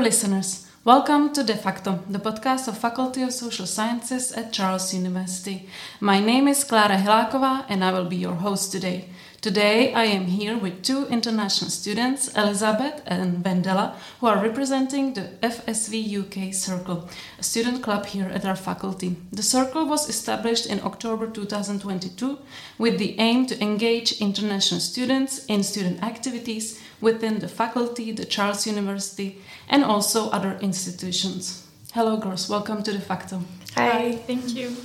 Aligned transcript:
Listeners, 0.00 0.66
welcome 0.82 1.30
to 1.34 1.44
De 1.44 1.54
facto, 1.54 2.02
the 2.08 2.18
podcast 2.18 2.68
of 2.68 2.78
Faculty 2.78 3.20
of 3.22 3.34
Social 3.34 3.66
Sciences 3.66 4.32
at 4.32 4.50
Charles 4.50 4.94
University. 4.94 5.68
My 6.00 6.20
name 6.20 6.48
is 6.48 6.64
Klára 6.64 6.96
Hiláková 6.96 7.66
and 7.68 7.84
I 7.84 7.92
will 7.92 8.06
be 8.06 8.16
your 8.16 8.36
host 8.36 8.72
today. 8.72 9.10
Today 9.42 9.92
I 9.92 10.04
am 10.04 10.24
here 10.24 10.56
with 10.56 10.82
two 10.82 11.06
international 11.08 11.70
students, 11.70 12.28
Elizabeth 12.34 13.02
and 13.06 13.44
Vendela, 13.44 13.94
who 14.20 14.26
are 14.26 14.42
representing 14.42 15.12
the 15.12 15.32
FSV 15.42 15.92
UK 16.20 16.54
Circle, 16.54 17.06
a 17.38 17.42
student 17.42 17.82
club 17.82 18.06
here 18.06 18.30
at 18.32 18.46
our 18.46 18.56
faculty. 18.56 19.16
The 19.32 19.42
circle 19.42 19.84
was 19.84 20.08
established 20.08 20.64
in 20.64 20.80
October 20.80 21.26
2022 21.26 22.38
with 22.78 22.98
the 22.98 23.18
aim 23.18 23.44
to 23.46 23.62
engage 23.62 24.20
international 24.20 24.80
students 24.80 25.44
in 25.44 25.62
student 25.62 26.02
activities 26.02 26.80
within 27.00 27.38
the 27.38 27.48
faculty, 27.48 28.12
the 28.12 28.24
Charles 28.24 28.66
University, 28.66 29.40
and 29.68 29.84
also 29.84 30.30
other 30.30 30.58
institutions. 30.60 31.66
Hello, 31.92 32.16
girls, 32.16 32.48
welcome 32.48 32.82
to 32.82 32.92
De 32.92 33.00
facto. 33.00 33.42
Hi, 33.74 33.88
Hi 33.90 34.12
thank 34.12 34.54
you. 34.54 34.76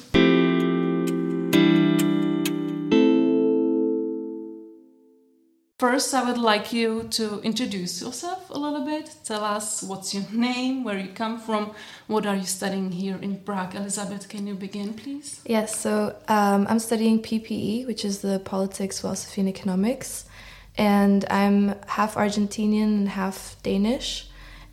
First, 5.77 6.13
I 6.13 6.23
would 6.23 6.37
like 6.37 6.71
you 6.71 7.03
to 7.11 7.41
introduce 7.41 8.01
yourself 8.01 8.49
a 8.49 8.57
little 8.57 8.85
bit. 8.85 9.13
Tell 9.25 9.43
us 9.43 9.83
what's 9.83 10.13
your 10.13 10.23
name, 10.31 10.83
where 10.83 10.97
you 10.97 11.09
come 11.09 11.37
from, 11.37 11.75
what 12.07 12.25
are 12.25 12.35
you 12.35 12.45
studying 12.45 12.91
here 12.91 13.19
in 13.21 13.39
Prague. 13.41 13.75
Elizabeth, 13.75 14.29
can 14.29 14.47
you 14.47 14.55
begin, 14.55 14.93
please? 14.93 15.41
Yes, 15.45 15.77
so 15.77 16.15
um, 16.29 16.65
I'm 16.69 16.79
studying 16.79 17.21
PPE, 17.21 17.85
which 17.85 18.05
is 18.05 18.21
the 18.21 18.39
Politics, 18.39 19.01
Philosophy, 19.01 19.41
and 19.41 19.49
Economics. 19.49 20.25
And 20.77 21.25
I'm 21.29 21.75
half 21.87 22.15
Argentinian 22.15 22.83
and 22.83 23.09
half 23.09 23.57
Danish. 23.63 24.27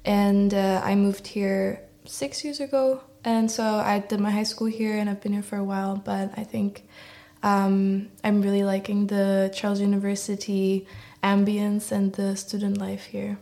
And 0.04 0.52
uh, 0.52 0.80
I 0.84 0.94
moved 0.94 1.28
here 1.28 1.80
six 2.04 2.44
years 2.44 2.60
ago. 2.60 3.02
And 3.24 3.50
so 3.50 3.62
I 3.76 4.00
did 4.00 4.18
my 4.18 4.30
high 4.30 4.42
school 4.42 4.66
here 4.66 4.98
and 4.98 5.08
I've 5.08 5.20
been 5.20 5.32
here 5.32 5.42
for 5.42 5.56
a 5.56 5.64
while. 5.64 5.96
But 5.96 6.32
I 6.36 6.44
think 6.44 6.88
um, 7.42 8.08
I'm 8.24 8.42
really 8.42 8.64
liking 8.64 9.06
the 9.06 9.50
Charles 9.54 9.80
University 9.80 10.86
ambience 11.22 11.92
and 11.92 12.12
the 12.12 12.36
student 12.36 12.78
life 12.78 13.04
here. 13.06 13.38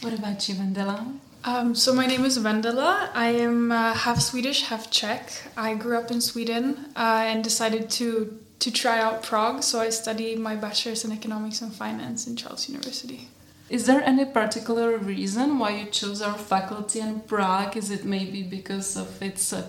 What 0.00 0.12
about 0.12 0.48
you, 0.48 0.56
Vendela? 0.56 1.18
Um, 1.44 1.74
so 1.74 1.92
my 1.92 2.06
name 2.06 2.24
is 2.24 2.38
Vendela. 2.38 3.10
I 3.14 3.28
am 3.28 3.70
uh, 3.70 3.92
half 3.92 4.20
Swedish, 4.20 4.62
half 4.62 4.90
Czech. 4.90 5.30
I 5.56 5.74
grew 5.74 5.96
up 5.98 6.10
in 6.10 6.20
Sweden 6.20 6.86
uh, 6.96 7.24
and 7.26 7.44
decided 7.44 7.90
to 7.90 8.38
to 8.58 8.70
try 8.70 9.00
out 9.00 9.22
Prague. 9.22 9.62
So 9.62 9.80
I 9.80 9.90
studied 9.90 10.38
my 10.38 10.56
bachelor's 10.56 11.04
in 11.04 11.12
economics 11.12 11.60
and 11.60 11.74
finance 11.74 12.26
in 12.26 12.36
Charles 12.36 12.68
University. 12.68 13.28
Is 13.70 13.86
there 13.86 14.02
any 14.02 14.26
particular 14.26 14.98
reason 14.98 15.58
why 15.58 15.70
you 15.70 15.86
chose 15.86 16.20
our 16.20 16.36
faculty 16.36 17.00
in 17.00 17.20
Prague? 17.20 17.76
Is 17.78 17.90
it 17.90 18.04
maybe 18.04 18.42
because 18.42 18.94
of 18.94 19.22
its 19.22 19.54
uh, 19.54 19.62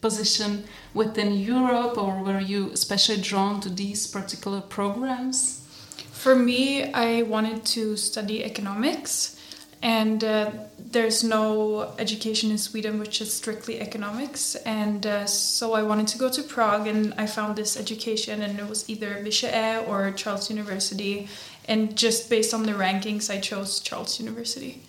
position 0.00 0.64
within 0.94 1.32
Europe, 1.34 1.98
or 1.98 2.22
were 2.22 2.38
you 2.38 2.70
especially 2.70 3.20
drawn 3.20 3.60
to 3.60 3.68
these 3.68 4.06
particular 4.06 4.60
programs? 4.60 5.66
For 6.12 6.36
me, 6.36 6.92
I 6.92 7.22
wanted 7.22 7.64
to 7.74 7.96
study 7.96 8.44
economics, 8.44 9.36
and 9.82 10.22
uh, 10.22 10.50
there's 10.78 11.24
no 11.24 11.94
education 11.98 12.50
in 12.50 12.58
Sweden 12.58 12.98
which 12.98 13.20
is 13.20 13.32
strictly 13.32 13.80
economics. 13.80 14.54
And 14.64 15.06
uh, 15.06 15.26
so 15.26 15.72
I 15.72 15.82
wanted 15.82 16.06
to 16.08 16.18
go 16.18 16.28
to 16.30 16.42
Prague, 16.42 16.86
and 16.86 17.12
I 17.18 17.26
found 17.26 17.56
this 17.56 17.76
education, 17.76 18.42
and 18.42 18.58
it 18.58 18.68
was 18.68 18.88
either 18.88 19.22
VŠE 19.24 19.88
or 19.88 20.10
Charles 20.12 20.48
University 20.50 21.28
and 21.66 21.96
just 21.96 22.28
based 22.28 22.52
on 22.52 22.64
the 22.64 22.72
rankings, 22.72 23.30
I 23.30 23.38
chose 23.38 23.80
Charles 23.80 24.18
University. 24.18 24.82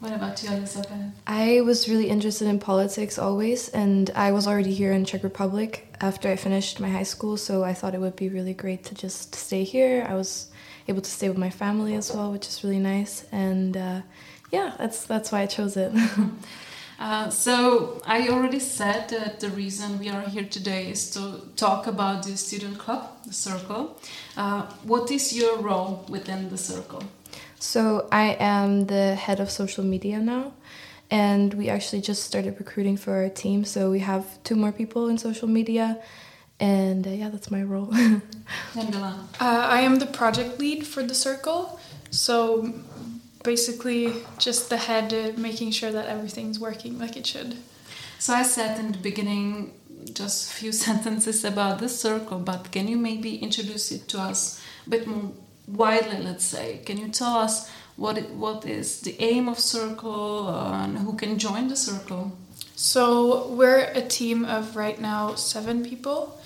What 0.00 0.12
about 0.12 0.42
you, 0.42 0.50
Elizabeth? 0.50 0.90
I 1.28 1.60
was 1.60 1.88
really 1.88 2.08
interested 2.08 2.48
in 2.48 2.58
politics 2.58 3.18
always, 3.18 3.68
and 3.68 4.10
I 4.16 4.32
was 4.32 4.48
already 4.48 4.74
here 4.74 4.92
in 4.92 5.04
Czech 5.04 5.22
Republic 5.22 5.94
after 6.00 6.28
I 6.28 6.34
finished 6.34 6.80
my 6.80 6.88
high 6.88 7.04
school, 7.04 7.36
so 7.36 7.62
I 7.62 7.72
thought 7.72 7.94
it 7.94 8.00
would 8.00 8.16
be 8.16 8.28
really 8.28 8.52
great 8.52 8.82
to 8.86 8.96
just 8.96 9.36
stay 9.36 9.62
here. 9.62 10.04
I 10.08 10.14
was 10.14 10.48
able 10.88 11.02
to 11.02 11.10
stay 11.10 11.28
with 11.28 11.38
my 11.38 11.50
family 11.50 11.94
as 11.94 12.12
well, 12.12 12.32
which 12.32 12.48
is 12.48 12.62
really 12.64 12.78
nice, 12.78 13.24
and 13.32 13.76
uh, 13.76 14.00
yeah, 14.50 14.74
that's 14.78 15.04
that's 15.06 15.32
why 15.32 15.42
I 15.42 15.46
chose 15.46 15.76
it. 15.76 15.92
Uh, 17.02 17.28
so 17.30 18.00
I 18.06 18.28
already 18.28 18.60
said 18.60 19.08
that 19.08 19.40
the 19.40 19.48
reason 19.48 19.98
we 19.98 20.08
are 20.08 20.20
here 20.20 20.44
today 20.44 20.88
is 20.88 21.10
to 21.10 21.40
talk 21.56 21.88
about 21.88 22.22
the 22.22 22.36
student 22.36 22.78
club, 22.78 23.10
the 23.26 23.32
circle. 23.32 23.98
Uh, 24.36 24.62
what 24.84 25.10
is 25.10 25.32
your 25.32 25.58
role 25.58 26.04
within 26.08 26.48
the 26.48 26.56
circle? 26.56 27.02
So 27.58 28.06
I 28.12 28.36
am 28.38 28.86
the 28.86 29.16
head 29.16 29.40
of 29.40 29.50
social 29.50 29.82
media 29.82 30.20
now, 30.20 30.52
and 31.10 31.54
we 31.54 31.68
actually 31.68 32.02
just 32.02 32.22
started 32.22 32.56
recruiting 32.60 32.96
for 32.96 33.14
our 33.14 33.28
team. 33.28 33.64
So 33.64 33.90
we 33.90 33.98
have 33.98 34.24
two 34.44 34.54
more 34.54 34.70
people 34.70 35.08
in 35.08 35.18
social 35.18 35.48
media, 35.48 35.98
and 36.62 37.04
uh, 37.08 37.10
yeah, 37.10 37.28
that's 37.28 37.50
my 37.50 37.64
role. 37.64 37.90
uh, 37.96 39.20
I 39.40 39.80
am 39.80 39.98
the 39.98 40.06
project 40.06 40.60
lead 40.60 40.86
for 40.86 41.02
the 41.02 41.14
circle. 41.14 41.80
So 42.12 42.72
basically 43.42 44.12
just 44.38 44.70
the 44.70 44.76
head 44.76 45.12
uh, 45.12 45.32
making 45.36 45.72
sure 45.72 45.90
that 45.90 46.06
everything's 46.06 46.60
working 46.60 47.00
like 47.00 47.16
it 47.16 47.26
should. 47.26 47.56
So 48.20 48.32
I 48.34 48.44
said 48.44 48.78
in 48.78 48.92
the 48.92 48.98
beginning 48.98 49.72
just 50.14 50.52
a 50.52 50.54
few 50.54 50.70
sentences 50.86 51.44
about 51.44 51.80
the 51.80 51.88
circle, 51.88 52.38
but 52.38 52.70
can 52.70 52.86
you 52.86 52.96
maybe 52.96 53.38
introduce 53.38 53.90
it 53.90 54.06
to 54.08 54.20
us 54.20 54.62
a 54.86 54.90
bit 54.90 55.04
more 55.08 55.32
widely, 55.66 56.18
let's 56.22 56.44
say? 56.44 56.80
Can 56.86 56.96
you 56.96 57.08
tell 57.08 57.38
us 57.38 57.68
what 57.96 58.16
it, 58.18 58.30
what 58.30 58.64
is 58.64 59.00
the 59.00 59.20
aim 59.20 59.48
of 59.48 59.58
circle 59.58 60.48
and 60.48 60.98
who 60.98 61.14
can 61.14 61.40
join 61.40 61.66
the 61.66 61.76
circle? 61.76 62.30
So 62.76 63.48
we're 63.48 63.90
a 63.94 64.02
team 64.02 64.44
of 64.44 64.76
right 64.76 65.00
now 65.00 65.34
seven 65.34 65.84
people, 65.84 66.38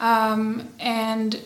um, 0.00 0.68
and 0.80 1.40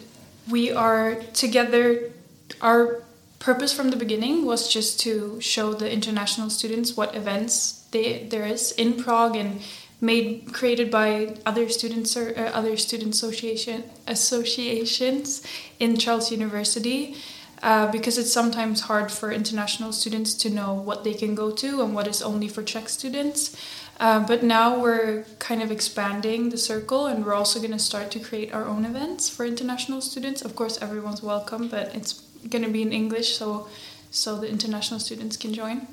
we 0.49 0.73
are 0.73 1.17
together. 1.35 2.13
Our 2.61 3.03
purpose 3.39 3.75
from 3.75 3.91
the 3.91 3.97
beginning 3.97 4.47
was 4.47 4.73
just 4.73 5.01
to 5.01 5.39
show 5.41 5.75
the 5.75 5.91
international 5.93 6.49
students 6.49 6.97
what 6.97 7.15
events 7.15 7.87
they, 7.91 8.27
there 8.31 8.47
is 8.47 8.73
in 8.73 8.95
Prague 9.03 9.37
and 9.37 9.61
made 10.01 10.53
created 10.53 10.91
by 10.91 11.37
other 11.45 11.69
students 11.69 12.17
or 12.17 12.35
uh, 12.37 12.51
other 12.53 12.77
student 12.77 13.15
association 13.15 13.85
associations 14.07 15.43
in 15.79 15.97
Charles 15.97 16.31
University. 16.31 17.17
Uh, 17.65 17.91
because 17.91 18.19
it's 18.19 18.31
sometimes 18.31 18.83
hard 18.83 19.11
for 19.11 19.33
international 19.33 19.91
students 19.91 20.35
to 20.35 20.51
know 20.51 20.75
what 20.75 21.03
they 21.03 21.15
can 21.15 21.35
go 21.35 21.51
to 21.51 21.81
and 21.81 21.95
what 21.95 22.07
is 22.07 22.21
only 22.21 22.47
for 22.47 22.63
Czech 22.63 22.91
students. 22.91 23.57
Uh, 23.99 24.21
but 24.21 24.43
now 24.43 24.79
we're 24.79 25.25
kind 25.39 25.63
of 25.63 25.71
expanding 25.71 26.51
the 26.51 26.59
circle 26.59 27.07
and 27.07 27.25
we're 27.25 27.33
also 27.33 27.59
going 27.59 27.73
to 27.73 27.79
start 27.79 28.11
to 28.11 28.19
create 28.19 28.53
our 28.53 28.67
own 28.67 28.85
events 28.85 29.31
for 29.31 29.47
international 29.47 30.03
students. 30.03 30.43
Of 30.43 30.55
course, 30.55 30.77
everyone's 30.83 31.23
welcome, 31.23 31.69
but 31.69 31.95
it's 31.95 32.13
going 32.51 32.65
to 32.65 32.71
be 32.71 32.83
in 32.83 32.93
English, 32.93 33.39
so 33.39 33.67
so 34.11 34.39
the 34.39 34.47
international 34.47 35.01
students 35.01 35.39
can 35.39 35.55
join. 35.55 35.89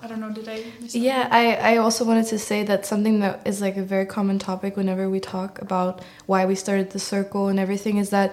I 0.00 0.06
don't 0.06 0.20
know, 0.20 0.30
did 0.30 0.48
I 0.48 0.64
Yeah, 0.92 1.26
I, 1.28 1.74
I 1.74 1.76
also 1.78 2.04
wanted 2.04 2.26
to 2.26 2.38
say 2.38 2.62
that 2.62 2.86
something 2.86 3.18
that 3.18 3.40
is 3.44 3.60
like 3.60 3.76
a 3.76 3.82
very 3.82 4.06
common 4.06 4.38
topic 4.38 4.76
whenever 4.76 5.10
we 5.10 5.18
talk 5.18 5.60
about 5.60 6.02
why 6.26 6.46
we 6.46 6.54
started 6.54 6.90
the 6.90 7.00
circle 7.00 7.48
and 7.48 7.58
everything 7.58 7.96
is 7.98 8.10
that 8.10 8.32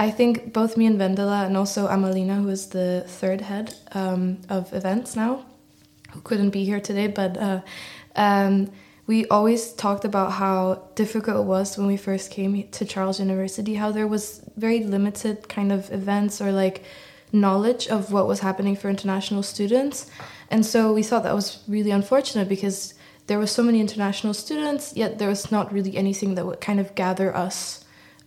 I 0.00 0.12
think 0.12 0.52
both 0.52 0.76
me 0.76 0.86
and 0.86 0.98
Vendela 0.98 1.44
and 1.44 1.56
also 1.56 1.88
Amalina, 1.88 2.40
who 2.40 2.48
is 2.50 2.68
the 2.68 3.04
third 3.08 3.40
head 3.40 3.74
um, 3.92 4.38
of 4.48 4.72
events 4.72 5.16
now, 5.16 5.44
who 6.12 6.20
couldn't 6.20 6.50
be 6.50 6.64
here 6.64 6.80
today, 6.80 7.08
but 7.08 7.36
uh, 7.36 7.62
um, 8.14 8.70
we 9.08 9.26
always 9.26 9.72
talked 9.72 10.04
about 10.04 10.32
how 10.32 10.88
difficult 10.94 11.38
it 11.38 11.42
was 11.42 11.76
when 11.76 11.88
we 11.88 11.96
first 11.96 12.30
came 12.30 12.68
to 12.68 12.84
Charles 12.84 13.18
University, 13.18 13.74
how 13.74 13.90
there 13.90 14.06
was 14.06 14.40
very 14.56 14.84
limited 14.84 15.48
kind 15.48 15.72
of 15.72 15.92
events 15.92 16.40
or 16.40 16.52
like 16.52 16.84
knowledge 17.32 17.88
of 17.88 18.12
what 18.12 18.28
was 18.28 18.38
happening 18.38 18.76
for 18.76 18.88
international 18.88 19.42
students. 19.42 20.08
And 20.48 20.64
so 20.64 20.92
we 20.92 21.02
thought 21.02 21.24
that 21.24 21.34
was 21.34 21.64
really 21.66 21.90
unfortunate 21.90 22.48
because 22.48 22.94
there 23.26 23.38
were 23.38 23.48
so 23.48 23.64
many 23.64 23.80
international 23.80 24.32
students, 24.32 24.94
yet 24.94 25.18
there 25.18 25.28
was 25.28 25.50
not 25.50 25.72
really 25.72 25.96
anything 25.96 26.36
that 26.36 26.46
would 26.46 26.60
kind 26.60 26.78
of 26.78 26.94
gather 26.94 27.34
us 27.34 27.84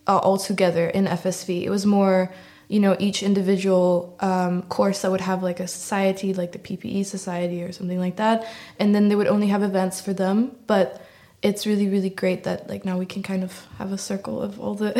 uh, 0.07 0.17
all 0.17 0.37
together 0.37 0.87
in 0.87 1.05
FSV. 1.05 1.63
It 1.63 1.69
was 1.69 1.85
more 1.85 2.31
you 2.67 2.79
know 2.79 2.95
each 2.99 3.21
individual 3.21 4.15
um, 4.21 4.61
course 4.63 5.01
that 5.01 5.11
would 5.11 5.21
have 5.21 5.43
like 5.43 5.59
a 5.59 5.67
society 5.67 6.33
like 6.33 6.53
the 6.53 6.59
PPE 6.59 7.05
society 7.05 7.61
or 7.63 7.71
something 7.71 7.99
like 7.99 8.15
that. 8.15 8.47
And 8.79 8.95
then 8.95 9.09
they 9.09 9.15
would 9.15 9.27
only 9.27 9.47
have 9.47 9.61
events 9.61 9.99
for 9.99 10.13
them. 10.13 10.55
But 10.67 11.05
it's 11.41 11.65
really 11.65 11.89
really 11.89 12.09
great 12.09 12.43
that 12.43 12.69
like 12.69 12.85
now 12.85 12.97
we 12.97 13.05
can 13.05 13.23
kind 13.23 13.43
of 13.43 13.67
have 13.77 13.91
a 13.91 13.97
circle 13.97 14.41
of 14.41 14.59
all 14.59 14.75
the 14.75 14.91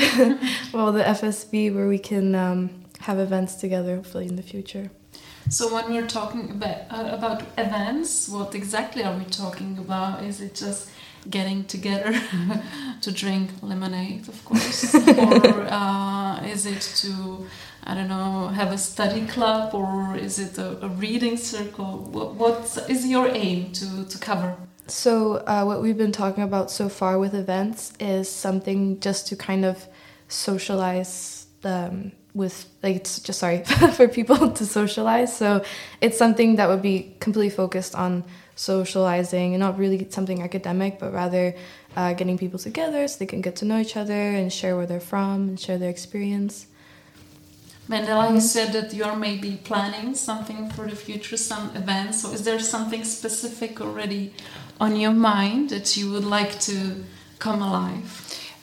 all 0.74 0.92
the 0.92 1.03
FSV 1.03 1.74
where 1.74 1.88
we 1.88 2.00
can 2.00 2.36
um, 2.36 2.86
have 3.00 3.19
events 3.19 3.56
together 3.56 3.95
hopefully 3.95 4.25
in 4.25 4.36
the 4.36 4.44
future. 4.44 4.89
So 5.50 5.74
when 5.74 5.92
we're 5.92 6.07
talking 6.07 6.51
about 6.51 6.77
uh, 6.89 7.15
about 7.18 7.44
events 7.57 8.27
what 8.27 8.53
exactly 8.56 9.03
are 9.03 9.18
we 9.18 9.25
talking 9.25 9.77
about? 9.77 10.24
Is 10.24 10.42
it 10.42 10.56
just 10.56 10.89
getting 11.29 11.63
together 11.65 12.13
to 13.01 13.12
drink 13.12 13.50
lemonade, 13.62 14.27
of 14.27 14.44
course, 14.45 14.95
or 14.95 15.68
uh, 15.69 16.44
is 16.45 16.65
it 16.65 16.81
to 16.97 17.47
I 17.83 17.95
don't 17.95 18.07
know 18.07 18.47
have 18.50 18.71
a 18.71 18.77
study 18.77 19.25
club 19.25 19.73
or 19.73 20.15
is 20.15 20.39
it 20.39 20.57
a, 20.57 20.85
a 20.85 20.89
reading 20.89 21.38
circle? 21.38 22.09
What, 22.12 22.35
what 22.35 22.89
is 22.89 23.07
your 23.07 23.27
aim 23.27 23.71
to 23.73 24.06
to 24.06 24.18
cover? 24.18 24.56
So 24.88 25.35
uh, 25.47 25.63
what 25.63 25.81
we've 25.81 25.97
been 25.97 26.12
talking 26.12 26.44
about 26.44 26.69
so 26.69 26.89
far 26.89 27.18
with 27.18 27.33
events 27.33 27.94
is 28.00 28.29
something 28.29 29.00
just 29.00 29.27
to 29.27 29.35
kind 29.35 29.63
of 29.63 29.88
socialize 30.27 31.45
um, 31.63 32.12
with 32.33 32.65
like 32.83 32.95
it's 32.95 33.19
just 33.19 33.39
sorry 33.39 33.63
for 33.94 34.07
people 34.07 34.51
to 34.51 34.65
socialize. 34.65 35.35
So 35.35 35.63
it's 36.01 36.17
something 36.17 36.56
that 36.57 36.67
would 36.69 36.81
be 36.81 37.15
completely 37.19 37.50
focused 37.50 37.95
on 37.95 38.24
socializing 38.61 39.55
and 39.55 39.59
not 39.59 39.77
really 39.77 40.07
something 40.11 40.41
academic, 40.43 40.99
but 40.99 41.11
rather 41.11 41.55
uh, 41.95 42.13
getting 42.13 42.37
people 42.37 42.59
together 42.59 43.07
so 43.07 43.17
they 43.17 43.25
can 43.25 43.41
get 43.41 43.55
to 43.55 43.65
know 43.65 43.79
each 43.79 43.97
other 43.97 44.13
and 44.13 44.53
share 44.53 44.77
where 44.77 44.85
they're 44.85 44.99
from 44.99 45.49
and 45.49 45.59
share 45.59 45.79
their 45.79 45.89
experience. 45.89 46.67
Vendela, 47.89 48.31
you 48.33 48.39
said 48.39 48.71
that 48.73 48.93
you're 48.93 49.15
maybe 49.15 49.59
planning 49.63 50.13
something 50.13 50.69
for 50.69 50.85
the 50.87 50.95
future, 50.95 51.35
some 51.35 51.75
events. 51.75 52.21
So 52.21 52.31
is 52.31 52.43
there 52.43 52.59
something 52.59 53.03
specific 53.03 53.81
already 53.81 54.33
on 54.79 54.95
your 54.95 55.11
mind 55.11 55.71
that 55.71 55.97
you 55.97 56.11
would 56.11 56.23
like 56.23 56.59
to 56.61 57.03
come 57.39 57.61
alive? 57.61 58.09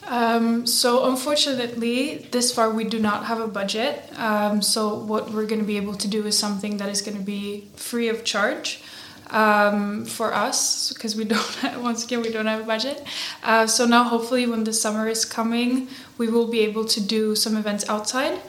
Um, 0.07 0.65
so 0.65 1.11
unfortunately, 1.11 2.27
this 2.31 2.51
far 2.55 2.71
we 2.71 2.85
do 2.85 2.97
not 2.97 3.25
have 3.25 3.39
a 3.39 3.47
budget. 3.47 3.93
Um, 4.17 4.61
so 4.61 4.95
what 4.95 5.29
we're 5.31 5.45
going 5.45 5.61
to 5.61 5.67
be 5.67 5.77
able 5.77 5.95
to 5.95 6.07
do 6.07 6.25
is 6.25 6.35
something 6.39 6.77
that 6.77 6.89
is 6.89 7.01
going 7.01 7.17
to 7.17 7.23
be 7.23 7.67
free 7.75 8.07
of 8.07 8.23
charge 8.23 8.81
um, 9.29 10.05
for 10.05 10.33
us 10.33 10.91
because 10.93 11.15
we 11.15 11.23
don't. 11.33 11.55
Have, 11.61 11.81
once 11.81 12.03
again, 12.03 12.21
we 12.21 12.31
don't 12.31 12.47
have 12.47 12.61
a 12.61 12.65
budget. 12.65 13.03
Uh, 13.43 13.67
so 13.67 13.85
now, 13.85 14.03
hopefully, 14.03 14.45
when 14.47 14.63
the 14.63 14.73
summer 14.73 15.07
is 15.07 15.25
coming, 15.25 15.87
we 16.17 16.27
will 16.27 16.47
be 16.47 16.59
able 16.61 16.85
to 16.85 17.01
do 17.01 17.35
some 17.35 17.57
events 17.57 17.87
outside 17.89 18.39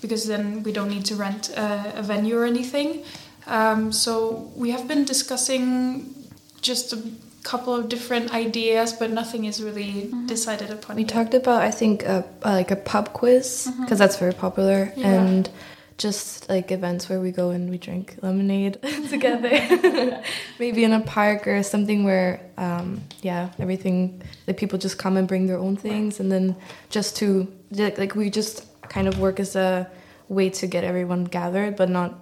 because 0.00 0.26
then 0.26 0.62
we 0.62 0.72
don't 0.72 0.88
need 0.88 1.04
to 1.06 1.14
rent 1.14 1.50
a, 1.50 1.98
a 1.98 2.02
venue 2.02 2.36
or 2.38 2.44
anything. 2.44 3.04
Um, 3.46 3.92
so 3.92 4.50
we 4.54 4.70
have 4.70 4.86
been 4.86 5.04
discussing 5.04 6.14
just 6.60 6.92
a 6.92 7.02
couple 7.42 7.74
of 7.74 7.88
different 7.88 8.34
ideas, 8.34 8.92
but 8.92 9.10
nothing 9.10 9.46
is 9.46 9.62
really 9.62 9.92
mm-hmm. 9.92 10.26
decided 10.26 10.70
upon. 10.70 10.96
We 10.96 11.02
yet. 11.02 11.10
talked 11.10 11.34
about, 11.34 11.62
I 11.62 11.70
think, 11.70 12.06
uh, 12.06 12.22
like 12.44 12.70
a 12.70 12.76
pub 12.76 13.12
quiz 13.12 13.64
because 13.64 13.74
mm-hmm. 13.74 13.94
that's 13.96 14.16
very 14.16 14.34
popular, 14.34 14.92
yeah. 14.96 15.14
and 15.14 15.50
just 15.98 16.48
like 16.48 16.70
events 16.70 17.08
where 17.08 17.20
we 17.20 17.32
go 17.32 17.50
and 17.50 17.68
we 17.68 17.76
drink 17.76 18.16
lemonade 18.22 18.80
together, 19.10 20.22
maybe 20.58 20.84
in 20.84 20.92
a 20.92 21.00
park 21.00 21.46
or 21.46 21.62
something 21.62 22.04
where, 22.04 22.40
um, 22.56 23.02
yeah, 23.20 23.50
everything 23.58 24.22
like 24.46 24.56
people 24.56 24.78
just 24.78 24.96
come 24.96 25.16
and 25.16 25.28
bring 25.28 25.46
their 25.46 25.58
own 25.58 25.76
things, 25.76 26.20
and 26.20 26.30
then 26.32 26.56
just 26.88 27.16
to 27.16 27.52
like 27.96 28.14
we 28.14 28.30
just 28.30 28.64
kind 28.88 29.08
of 29.08 29.18
work 29.18 29.38
as 29.40 29.56
a 29.56 29.90
way 30.28 30.48
to 30.48 30.66
get 30.66 30.84
everyone 30.84 31.24
gathered, 31.24 31.76
but 31.76 31.90
not, 31.90 32.14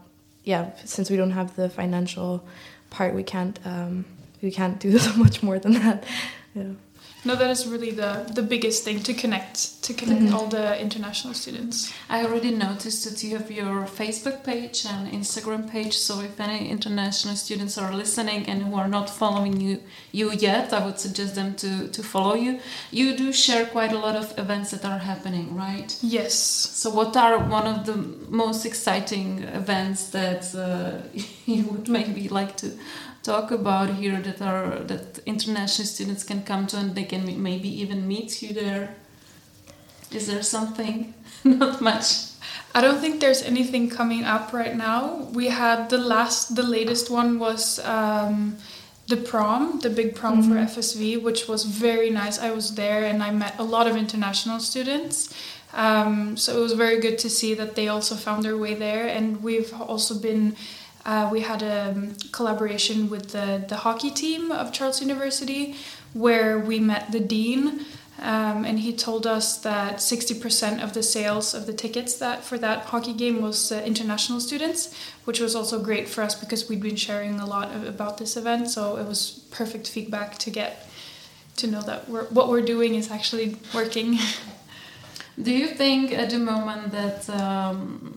yeah, 0.42 0.70
since 0.84 1.10
we 1.10 1.16
don't 1.16 1.32
have 1.32 1.54
the 1.56 1.68
financial 1.68 2.44
part, 2.90 3.14
we 3.14 3.22
can't. 3.22 3.58
Um, 3.64 4.04
we 4.42 4.50
can't 4.50 4.78
do 4.78 4.98
so 5.06 5.12
much 5.16 5.42
more 5.42 5.58
than 5.58 5.72
that. 5.72 6.04
Yeah. 6.54 6.72
No, 7.26 7.34
that 7.34 7.50
is 7.50 7.66
really 7.66 7.90
the 7.90 8.24
the 8.32 8.42
biggest 8.42 8.84
thing 8.84 9.02
to 9.02 9.12
connect 9.12 9.82
to 9.82 9.92
connect 10.00 10.20
mm 10.20 10.28
-hmm. 10.28 10.36
all 10.36 10.48
the 10.48 10.66
international 10.86 11.34
students. 11.34 11.76
I 12.08 12.18
already 12.24 12.52
noticed 12.66 13.00
that 13.06 13.22
you 13.22 13.30
have 13.38 13.50
your 13.60 13.76
Facebook 14.00 14.36
page 14.50 14.78
and 14.92 15.12
Instagram 15.12 15.62
page. 15.74 15.92
So 15.92 16.12
if 16.28 16.40
any 16.40 16.60
international 16.76 17.36
students 17.36 17.78
are 17.78 17.92
listening 18.02 18.48
and 18.50 18.58
who 18.66 18.74
are 18.82 18.88
not 18.88 19.10
following 19.10 19.54
you 19.66 19.74
you 20.18 20.26
yet, 20.48 20.72
I 20.72 20.80
would 20.84 21.00
suggest 21.06 21.34
them 21.34 21.54
to 21.62 21.70
to 21.96 22.02
follow 22.02 22.36
you. 22.44 22.52
You 22.90 23.06
do 23.22 23.32
share 23.32 23.64
quite 23.76 23.92
a 23.98 24.00
lot 24.06 24.16
of 24.22 24.26
events 24.44 24.68
that 24.70 24.84
are 24.84 25.00
happening, 25.10 25.46
right? 25.66 25.90
Yes. 26.02 26.34
So 26.82 26.90
what 26.90 27.16
are 27.16 27.34
one 27.58 27.66
of 27.74 27.78
the 27.88 27.96
most 28.42 28.64
exciting 28.64 29.28
events 29.62 30.00
that 30.10 30.42
uh, 30.54 30.92
you 31.54 31.62
would 31.70 31.88
maybe 31.88 32.22
like 32.40 32.52
to 32.62 32.66
talk 33.26 33.50
about 33.50 33.90
here 34.00 34.20
that 34.20 34.40
are 34.40 34.78
that 34.90 35.18
international 35.26 35.86
students 35.86 36.22
can 36.24 36.42
come 36.42 36.66
to 36.68 36.76
and 36.76 36.94
they 36.94 37.04
can 37.04 37.22
maybe 37.42 37.68
even 37.82 38.06
meet 38.06 38.42
you 38.42 38.54
there. 38.54 38.94
Is 40.12 40.26
there 40.28 40.42
something? 40.42 41.14
Not 41.44 41.80
much. 41.80 42.06
I 42.74 42.80
don't 42.80 43.00
think 43.00 43.20
there's 43.20 43.42
anything 43.42 43.90
coming 43.90 44.24
up 44.24 44.52
right 44.52 44.76
now. 44.76 45.28
We 45.32 45.48
had 45.48 45.90
the 45.90 45.98
last 45.98 46.54
the 46.54 46.62
latest 46.62 47.10
one 47.10 47.38
was 47.38 47.80
um, 47.80 48.56
the 49.08 49.16
prom 49.16 49.80
the 49.80 49.90
big 49.90 50.14
prom 50.14 50.42
mm-hmm. 50.42 50.66
for 50.66 50.80
fsv 50.80 51.22
which 51.22 51.48
was 51.48 51.64
very 51.64 52.10
nice. 52.10 52.36
I 52.38 52.50
was 52.50 52.74
there 52.74 53.04
and 53.10 53.22
i 53.22 53.30
met 53.30 53.54
a 53.58 53.66
lot 53.74 53.86
of 53.90 53.94
international 53.96 54.60
students. 54.60 55.34
Um, 55.72 56.36
so 56.36 56.56
it 56.58 56.62
was 56.62 56.72
very 56.72 57.00
good 57.00 57.18
to 57.24 57.28
see 57.28 57.52
that 57.54 57.74
they 57.74 57.88
also 57.88 58.14
found 58.14 58.44
their 58.44 58.56
way 58.56 58.74
there. 58.74 59.06
And 59.16 59.42
we've 59.42 59.72
also 59.74 60.14
been 60.28 60.56
uh, 61.06 61.28
we 61.30 61.40
had 61.40 61.62
a 61.62 61.90
um, 61.90 62.16
collaboration 62.32 63.08
with 63.08 63.30
the, 63.30 63.64
the 63.68 63.76
hockey 63.76 64.10
team 64.10 64.50
of 64.50 64.72
Charles 64.72 65.00
University 65.00 65.76
where 66.12 66.58
we 66.58 66.78
met 66.80 67.12
the 67.12 67.20
dean 67.20 67.86
um, 68.18 68.64
and 68.64 68.80
he 68.80 68.92
told 68.92 69.26
us 69.26 69.58
that 69.58 69.96
60% 69.96 70.82
of 70.82 70.94
the 70.94 71.02
sales 71.02 71.54
of 71.54 71.66
the 71.66 71.72
tickets 71.72 72.16
that 72.16 72.42
for 72.42 72.58
that 72.58 72.86
hockey 72.86 73.12
game 73.12 73.40
was 73.40 73.70
uh, 73.70 73.82
international 73.86 74.40
students 74.40 74.94
which 75.24 75.38
was 75.38 75.54
also 75.54 75.80
great 75.80 76.08
for 76.08 76.22
us 76.22 76.34
because 76.34 76.68
we'd 76.68 76.82
been 76.82 76.96
sharing 76.96 77.38
a 77.38 77.46
lot 77.46 77.70
of, 77.72 77.86
about 77.86 78.18
this 78.18 78.36
event. 78.36 78.68
So 78.68 78.96
it 78.96 79.06
was 79.06 79.46
perfect 79.50 79.88
feedback 79.88 80.38
to 80.38 80.50
get 80.50 80.88
to 81.56 81.66
know 81.66 81.82
that 81.82 82.08
we're, 82.08 82.24
what 82.24 82.48
we're 82.48 82.62
doing 82.62 82.94
is 82.94 83.10
actually 83.10 83.56
working. 83.74 84.18
Do 85.42 85.52
you 85.52 85.68
think 85.68 86.12
at 86.12 86.30
the 86.30 86.38
moment 86.38 86.92
that 86.92 87.28
um, 87.28 88.15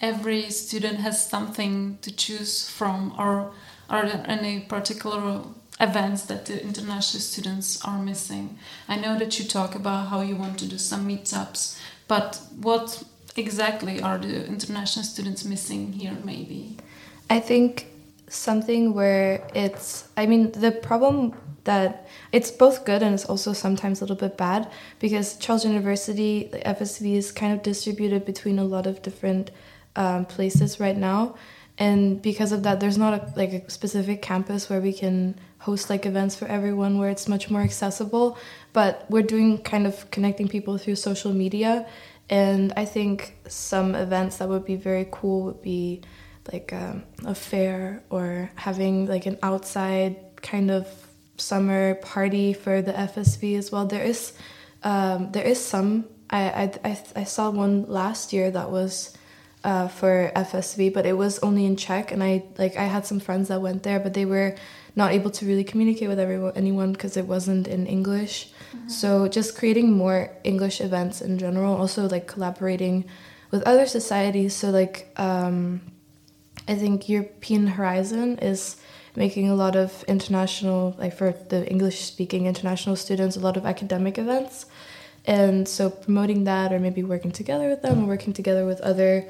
every 0.00 0.50
student 0.50 0.98
has 0.98 1.28
something 1.28 1.98
to 2.02 2.14
choose 2.14 2.68
from 2.68 3.14
or 3.18 3.52
are 3.88 4.06
there 4.06 4.24
any 4.26 4.60
particular 4.60 5.42
events 5.80 6.22
that 6.24 6.46
the 6.46 6.62
international 6.62 7.20
students 7.20 7.84
are 7.84 7.98
missing? 7.98 8.58
I 8.88 8.96
know 8.96 9.18
that 9.18 9.38
you 9.38 9.44
talk 9.44 9.74
about 9.74 10.08
how 10.08 10.20
you 10.20 10.36
want 10.36 10.58
to 10.58 10.66
do 10.66 10.78
some 10.78 11.06
meetups 11.08 11.78
but 12.08 12.40
what 12.60 13.02
exactly 13.36 14.00
are 14.00 14.18
the 14.18 14.46
international 14.46 15.04
students 15.04 15.44
missing 15.44 15.92
here 15.92 16.16
maybe? 16.24 16.78
I 17.28 17.40
think 17.40 17.88
something 18.28 18.92
where 18.92 19.46
it's 19.54 20.08
i 20.16 20.26
mean 20.26 20.50
the 20.52 20.72
problem 20.72 21.32
that 21.64 22.08
it's 22.32 22.50
both 22.50 22.84
good 22.84 23.02
and 23.02 23.14
it's 23.14 23.24
also 23.24 23.52
sometimes 23.52 24.00
a 24.00 24.04
little 24.04 24.16
bit 24.16 24.36
bad 24.36 24.68
because 24.98 25.36
charles 25.36 25.64
university 25.64 26.48
the 26.52 26.58
fsv 26.58 27.14
is 27.14 27.30
kind 27.30 27.52
of 27.52 27.62
distributed 27.62 28.24
between 28.24 28.58
a 28.58 28.64
lot 28.64 28.86
of 28.86 29.00
different 29.02 29.50
um, 29.96 30.24
places 30.24 30.78
right 30.78 30.96
now. 30.96 31.34
And 31.78 32.22
because 32.22 32.52
of 32.52 32.62
that 32.62 32.80
there's 32.80 32.96
not 32.96 33.14
a, 33.14 33.32
like 33.36 33.52
a 33.52 33.70
specific 33.70 34.22
campus 34.22 34.70
where 34.70 34.80
we 34.80 34.92
can 34.92 35.38
host 35.58 35.90
like 35.90 36.06
events 36.06 36.34
for 36.36 36.46
everyone 36.46 36.98
where 36.98 37.10
it's 37.10 37.28
much 37.28 37.50
more 37.50 37.62
accessible. 37.62 38.38
But 38.72 39.04
we're 39.10 39.22
doing 39.22 39.58
kind 39.58 39.86
of 39.86 40.10
connecting 40.10 40.48
people 40.48 40.78
through 40.78 40.96
social 40.96 41.32
media. 41.32 41.86
And 42.28 42.72
i 42.76 42.84
think 42.84 43.36
some 43.46 43.94
events 43.94 44.38
that 44.38 44.48
would 44.48 44.64
be 44.64 44.74
very 44.74 45.06
cool 45.12 45.44
would 45.44 45.62
be 45.62 46.02
like 46.52 46.72
um, 46.72 47.04
a 47.24 47.34
fair 47.34 48.02
or 48.10 48.50
having 48.56 49.06
like 49.06 49.26
an 49.26 49.38
outside 49.42 50.16
kind 50.42 50.70
of 50.70 50.88
summer 51.36 51.94
party 51.96 52.52
for 52.52 52.82
the 52.82 52.92
fsv 52.92 53.58
as 53.58 53.70
well. 53.70 53.86
There 53.86 54.02
is 54.02 54.32
um, 54.82 55.32
there 55.32 55.44
is 55.44 55.60
some. 55.60 56.06
I, 56.28 56.70
I 56.84 56.98
i 57.14 57.24
saw 57.24 57.50
one 57.50 57.84
last 57.86 58.32
year 58.32 58.50
that 58.50 58.70
was 58.70 59.16
uh, 59.66 59.88
for 59.88 60.30
FSV, 60.36 60.94
but 60.94 61.04
it 61.04 61.14
was 61.14 61.40
only 61.40 61.66
in 61.66 61.74
Czech, 61.76 62.12
and 62.12 62.22
I 62.22 62.44
like 62.56 62.76
I 62.76 62.84
had 62.84 63.04
some 63.04 63.18
friends 63.18 63.48
that 63.48 63.60
went 63.60 63.82
there, 63.82 63.98
but 63.98 64.14
they 64.14 64.24
were 64.24 64.54
not 64.94 65.10
able 65.10 65.30
to 65.32 65.44
really 65.44 65.64
communicate 65.64 66.08
with 66.08 66.20
everyone 66.20 66.52
anyone 66.54 66.92
because 66.92 67.16
it 67.16 67.26
wasn't 67.26 67.66
in 67.66 67.84
English. 67.84 68.46
Mm-hmm. 68.46 68.88
So 68.88 69.26
just 69.26 69.58
creating 69.58 69.90
more 69.90 70.30
English 70.44 70.80
events 70.80 71.20
in 71.20 71.36
general, 71.36 71.74
also 71.74 72.08
like 72.08 72.28
collaborating 72.28 73.06
with 73.50 73.64
other 73.64 73.86
societies. 73.86 74.54
So 74.54 74.70
like 74.70 75.12
um, 75.16 75.80
I 76.68 76.76
think 76.76 77.08
European 77.08 77.66
Horizon 77.66 78.38
is 78.38 78.76
making 79.16 79.50
a 79.50 79.56
lot 79.56 79.74
of 79.74 80.04
international 80.06 80.94
like 80.96 81.16
for 81.16 81.34
the 81.48 81.68
English 81.68 82.04
speaking 82.04 82.46
international 82.46 82.94
students 82.94 83.34
a 83.34 83.40
lot 83.40 83.56
of 83.56 83.66
academic 83.66 84.16
events 84.16 84.66
and 85.24 85.66
so 85.66 85.90
promoting 85.90 86.44
that 86.44 86.72
or 86.72 86.78
maybe 86.78 87.02
working 87.02 87.32
together 87.32 87.68
with 87.68 87.82
them 87.82 88.04
or 88.04 88.06
working 88.06 88.32
together 88.32 88.64
with 88.66 88.80
other 88.82 89.26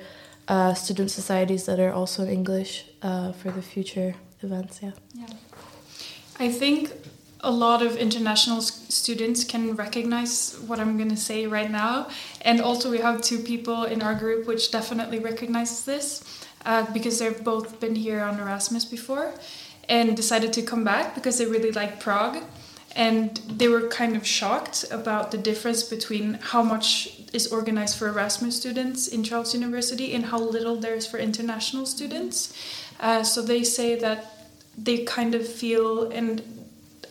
uh, 0.48 0.74
student 0.74 1.10
societies 1.10 1.66
that 1.66 1.80
are 1.80 1.92
also 1.92 2.22
in 2.22 2.30
English 2.30 2.84
uh, 3.02 3.32
for 3.32 3.50
the 3.50 3.62
future 3.62 4.14
events. 4.42 4.80
Yeah. 4.82 4.92
Yeah. 5.14 5.26
I 6.38 6.50
think 6.50 6.92
a 7.40 7.50
lot 7.50 7.82
of 7.82 7.96
international 7.96 8.60
students 8.60 9.44
can 9.44 9.76
recognize 9.76 10.56
what 10.66 10.80
I'm 10.80 10.96
going 10.96 11.10
to 11.10 11.16
say 11.16 11.46
right 11.46 11.70
now, 11.70 12.08
and 12.42 12.60
also 12.60 12.90
we 12.90 12.98
have 12.98 13.20
two 13.20 13.38
people 13.38 13.84
in 13.84 14.02
our 14.02 14.14
group 14.14 14.46
which 14.46 14.70
definitely 14.70 15.18
recognizes 15.18 15.84
this 15.84 16.24
uh, 16.64 16.90
because 16.92 17.18
they've 17.18 17.42
both 17.44 17.80
been 17.80 17.94
here 17.94 18.20
on 18.20 18.40
Erasmus 18.40 18.84
before 18.84 19.34
and 19.88 20.16
decided 20.16 20.52
to 20.52 20.62
come 20.62 20.84
back 20.84 21.14
because 21.14 21.38
they 21.38 21.46
really 21.46 21.70
like 21.72 22.00
Prague 22.00 22.42
and 22.96 23.36
they 23.48 23.68
were 23.68 23.88
kind 23.88 24.16
of 24.16 24.26
shocked 24.26 24.84
about 24.90 25.30
the 25.30 25.38
difference 25.38 25.82
between 25.82 26.34
how 26.34 26.62
much 26.62 27.15
is 27.36 27.52
organized 27.52 27.96
for 27.98 28.08
Erasmus 28.08 28.56
students 28.56 29.06
in 29.06 29.22
Charles 29.22 29.54
University 29.54 30.14
and 30.14 30.24
how 30.26 30.40
little 30.40 30.76
there 30.84 30.94
is 30.94 31.06
for 31.06 31.18
international 31.18 31.86
students. 31.86 32.38
Uh, 32.98 33.22
so 33.22 33.42
they 33.42 33.62
say 33.62 33.94
that 33.94 34.18
they 34.76 35.04
kind 35.04 35.34
of 35.34 35.46
feel, 35.46 36.10
and 36.10 36.42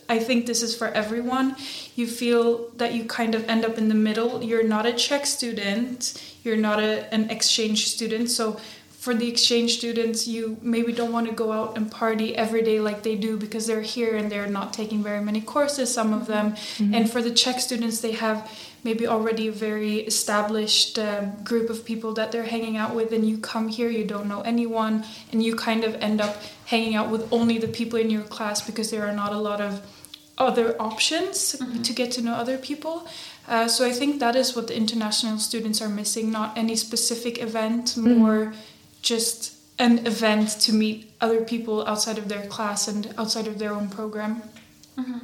I 0.08 0.18
think 0.18 0.46
this 0.46 0.62
is 0.62 0.76
for 0.76 0.88
everyone, 0.88 1.56
you 1.94 2.06
feel 2.06 2.70
that 2.76 2.92
you 2.92 3.04
kind 3.04 3.34
of 3.34 3.48
end 3.48 3.64
up 3.64 3.78
in 3.78 3.88
the 3.88 4.00
middle. 4.08 4.42
You're 4.42 4.68
not 4.76 4.84
a 4.84 4.92
Czech 4.92 5.26
student, 5.26 6.20
you're 6.44 6.62
not 6.68 6.78
a, 6.80 7.12
an 7.14 7.30
exchange 7.30 7.86
student, 7.86 8.30
so 8.30 8.60
for 9.06 9.14
the 9.14 9.28
exchange 9.28 9.78
students, 9.78 10.26
you 10.26 10.56
maybe 10.62 10.92
don't 10.92 11.12
want 11.12 11.28
to 11.28 11.32
go 11.32 11.52
out 11.52 11.76
and 11.76 11.88
party 11.88 12.34
every 12.34 12.60
day 12.60 12.80
like 12.80 13.04
they 13.04 13.14
do 13.14 13.36
because 13.36 13.64
they're 13.68 13.88
here 13.96 14.16
and 14.16 14.32
they're 14.32 14.48
not 14.48 14.72
taking 14.72 15.00
very 15.00 15.22
many 15.28 15.40
courses, 15.40 15.94
some 15.94 16.12
of 16.12 16.26
them. 16.26 16.46
Mm-hmm. 16.54 16.92
And 16.92 17.08
for 17.08 17.22
the 17.22 17.30
Czech 17.30 17.60
students, 17.60 18.00
they 18.00 18.14
have 18.26 18.50
maybe 18.82 19.06
already 19.06 19.46
a 19.46 19.52
very 19.52 19.98
established 20.12 20.98
um, 20.98 21.40
group 21.44 21.70
of 21.70 21.84
people 21.84 22.14
that 22.14 22.32
they're 22.32 22.50
hanging 22.56 22.76
out 22.76 22.96
with, 22.96 23.12
and 23.12 23.22
you 23.30 23.38
come 23.38 23.68
here, 23.68 23.90
you 23.90 24.04
don't 24.04 24.26
know 24.26 24.40
anyone, 24.40 25.04
and 25.30 25.40
you 25.40 25.54
kind 25.54 25.84
of 25.84 25.94
end 26.08 26.20
up 26.20 26.34
hanging 26.64 26.96
out 26.96 27.08
with 27.08 27.32
only 27.32 27.58
the 27.58 27.68
people 27.68 28.00
in 28.00 28.10
your 28.10 28.26
class 28.36 28.60
because 28.60 28.90
there 28.90 29.06
are 29.06 29.14
not 29.14 29.32
a 29.32 29.38
lot 29.38 29.60
of 29.60 29.72
other 30.36 30.74
options 30.82 31.36
mm-hmm. 31.54 31.80
to 31.82 31.92
get 31.92 32.10
to 32.10 32.20
know 32.22 32.34
other 32.34 32.58
people. 32.58 33.06
Uh, 33.46 33.68
so 33.68 33.86
I 33.86 33.92
think 33.92 34.18
that 34.18 34.34
is 34.34 34.56
what 34.56 34.66
the 34.66 34.76
international 34.76 35.38
students 35.38 35.80
are 35.80 35.88
missing, 35.88 36.32
not 36.32 36.58
any 36.58 36.74
specific 36.74 37.40
event, 37.40 37.84
mm-hmm. 37.94 38.18
more 38.18 38.52
just 39.06 39.54
an 39.78 40.06
event 40.06 40.48
to 40.60 40.72
meet 40.72 41.12
other 41.20 41.42
people 41.44 41.86
outside 41.86 42.18
of 42.18 42.28
their 42.28 42.46
class 42.46 42.88
and 42.88 43.14
outside 43.16 43.46
of 43.46 43.58
their 43.58 43.72
own 43.72 43.88
program. 43.88 44.42
Mm-hmm. 44.98 45.18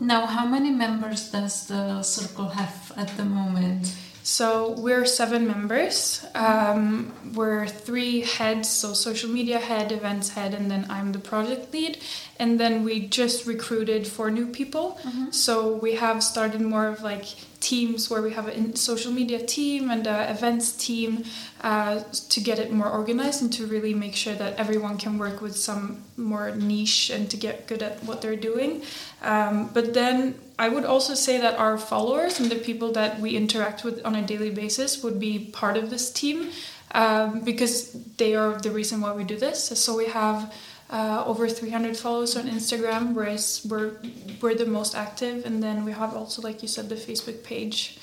Now, 0.00 0.26
how 0.26 0.46
many 0.46 0.70
members 0.70 1.30
does 1.30 1.66
the 1.66 2.02
circle 2.02 2.48
have 2.50 2.92
at 2.96 3.16
the 3.16 3.24
moment? 3.24 3.96
So 4.22 4.74
we're 4.78 5.06
seven 5.06 5.46
members. 5.46 6.24
Um, 6.34 7.14
we're 7.34 7.66
three 7.66 8.20
heads, 8.20 8.68
so 8.68 8.92
social 8.92 9.30
media 9.30 9.58
head, 9.58 9.90
events 9.90 10.28
head, 10.30 10.52
and 10.52 10.70
then 10.70 10.86
I'm 10.90 11.12
the 11.12 11.18
project 11.18 11.72
lead. 11.72 11.98
And 12.38 12.60
then 12.60 12.84
we 12.84 13.06
just 13.08 13.46
recruited 13.46 14.06
four 14.06 14.30
new 14.30 14.46
people. 14.46 14.98
Mm-hmm. 15.02 15.30
So 15.32 15.74
we 15.76 15.96
have 15.96 16.22
started 16.22 16.60
more 16.60 16.86
of 16.86 17.02
like 17.02 17.26
teams 17.60 18.08
where 18.08 18.22
we 18.22 18.32
have 18.32 18.46
a 18.46 18.76
social 18.76 19.10
media 19.10 19.44
team 19.44 19.90
and 19.90 20.06
a 20.06 20.30
events 20.30 20.72
team 20.72 21.24
uh, 21.62 22.00
to 22.28 22.40
get 22.40 22.58
it 22.58 22.72
more 22.72 22.88
organized 22.88 23.42
and 23.42 23.52
to 23.52 23.66
really 23.66 23.92
make 23.94 24.14
sure 24.14 24.34
that 24.34 24.56
everyone 24.56 24.96
can 24.96 25.18
work 25.18 25.40
with 25.40 25.56
some 25.56 26.04
more 26.16 26.52
niche 26.52 27.10
and 27.10 27.28
to 27.30 27.36
get 27.36 27.66
good 27.66 27.82
at 27.82 28.02
what 28.04 28.22
they're 28.22 28.36
doing. 28.36 28.82
Um, 29.22 29.70
but 29.74 29.94
then 29.94 30.36
I 30.58 30.68
would 30.68 30.84
also 30.84 31.14
say 31.14 31.38
that 31.38 31.58
our 31.58 31.76
followers 31.78 32.38
and 32.38 32.50
the 32.50 32.56
people 32.56 32.92
that 32.92 33.20
we 33.20 33.36
interact 33.36 33.84
with 33.84 34.04
on 34.04 34.14
a 34.14 34.22
daily 34.22 34.50
basis 34.50 35.02
would 35.02 35.18
be 35.18 35.38
part 35.38 35.76
of 35.76 35.90
this 35.90 36.12
team 36.12 36.50
um, 36.92 37.40
because 37.40 37.92
they 38.16 38.34
are 38.34 38.58
the 38.58 38.70
reason 38.70 39.00
why 39.00 39.12
we 39.12 39.24
do 39.24 39.36
this. 39.36 39.64
So 39.64 39.96
we 39.96 40.06
have 40.06 40.52
uh, 40.90 41.22
over 41.26 41.48
300 41.48 41.96
followers 41.96 42.36
on 42.36 42.48
Instagram, 42.48 43.14
whereas 43.14 43.66
we're 43.68 43.92
we're 44.40 44.54
the 44.54 44.66
most 44.66 44.94
active, 44.94 45.44
and 45.44 45.62
then 45.62 45.84
we 45.84 45.92
have 45.92 46.14
also, 46.14 46.40
like 46.42 46.62
you 46.62 46.68
said, 46.68 46.88
the 46.88 46.94
Facebook 46.94 47.42
page. 47.44 47.98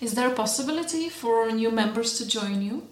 Is 0.00 0.14
there 0.14 0.28
a 0.28 0.34
possibility 0.34 1.08
for 1.08 1.50
new 1.50 1.70
members 1.70 2.18
to 2.18 2.28
join 2.28 2.62
you? 2.62 2.86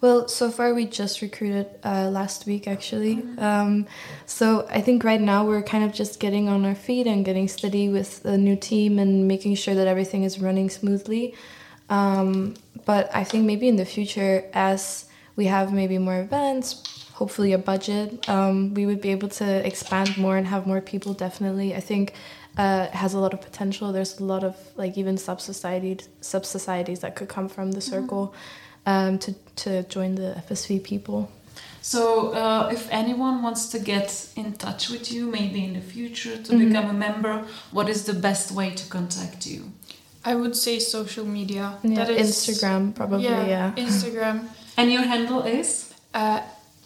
Well, 0.00 0.28
so 0.28 0.50
far 0.50 0.72
we 0.72 0.86
just 0.86 1.20
recruited 1.20 1.66
uh, 1.84 2.08
last 2.08 2.46
week 2.46 2.66
actually. 2.66 3.16
Mm-hmm. 3.16 3.38
Um, 3.38 3.86
so 4.24 4.66
I 4.70 4.80
think 4.80 5.04
right 5.04 5.20
now 5.20 5.44
we're 5.44 5.62
kind 5.62 5.84
of 5.84 5.92
just 5.92 6.20
getting 6.20 6.48
on 6.48 6.64
our 6.64 6.74
feet 6.74 7.06
and 7.06 7.22
getting 7.22 7.48
steady 7.48 7.88
with 7.90 8.22
the 8.22 8.38
new 8.38 8.56
team 8.56 8.98
and 8.98 9.28
making 9.28 9.56
sure 9.56 9.74
that 9.74 9.86
everything 9.86 10.22
is 10.24 10.40
running 10.40 10.70
smoothly. 10.70 11.34
Um, 11.90 12.54
but 12.86 13.14
I 13.14 13.24
think 13.24 13.44
maybe 13.44 13.68
in 13.68 13.76
the 13.76 13.84
future, 13.84 14.48
as 14.54 15.04
we 15.36 15.46
have 15.46 15.72
maybe 15.72 15.98
more 15.98 16.20
events, 16.20 17.09
hopefully 17.20 17.52
a 17.52 17.62
budget, 17.72 18.06
um, 18.28 18.74
we 18.74 18.82
would 18.88 19.00
be 19.00 19.10
able 19.16 19.30
to 19.42 19.48
expand 19.70 20.08
more 20.24 20.36
and 20.38 20.46
have 20.54 20.66
more 20.66 20.80
people. 20.92 21.10
Definitely, 21.26 21.68
I 21.80 21.82
think 21.90 22.14
uh, 22.56 22.86
has 23.02 23.14
a 23.14 23.20
lot 23.24 23.32
of 23.36 23.40
potential. 23.48 23.92
There's 23.92 24.18
a 24.18 24.24
lot 24.24 24.42
of 24.48 24.54
like 24.82 24.98
even 24.98 25.16
sub 25.26 25.40
societies, 25.40 26.08
sub 26.20 26.44
societies 26.56 26.98
that 27.00 27.12
could 27.16 27.30
come 27.36 27.48
from 27.48 27.72
the 27.72 27.80
mm-hmm. 27.80 27.94
circle. 27.94 28.24
Mm-hmm 28.28 28.66
um, 28.86 29.18
to, 29.18 29.34
to 29.56 29.82
join 29.84 30.14
the 30.14 30.42
FSV 30.48 30.82
people. 30.82 31.30
So, 31.82 32.32
uh, 32.34 32.68
if 32.70 32.88
anyone 32.90 33.42
wants 33.42 33.68
to 33.68 33.78
get 33.78 34.28
in 34.36 34.52
touch 34.52 34.90
with 34.90 35.10
you, 35.10 35.30
maybe 35.30 35.64
in 35.64 35.72
the 35.72 35.80
future 35.80 36.36
to 36.36 36.52
mm-hmm. 36.52 36.68
become 36.68 36.90
a 36.90 36.92
member, 36.92 37.44
what 37.70 37.88
is 37.88 38.04
the 38.04 38.12
best 38.12 38.52
way 38.52 38.70
to 38.70 38.86
contact 38.88 39.46
you? 39.46 39.72
I 40.22 40.34
would 40.34 40.54
say 40.54 40.78
social 40.78 41.24
media. 41.24 41.78
Yeah, 41.82 42.04
that 42.04 42.10
is, 42.10 42.30
Instagram, 42.30 42.94
probably. 42.94 43.24
Yeah, 43.24 43.46
yeah. 43.46 43.72
Instagram. 43.76 44.48
and 44.76 44.92
your 44.92 45.02
handle 45.02 45.42
is? 45.42 45.94
Uh, 46.12 46.42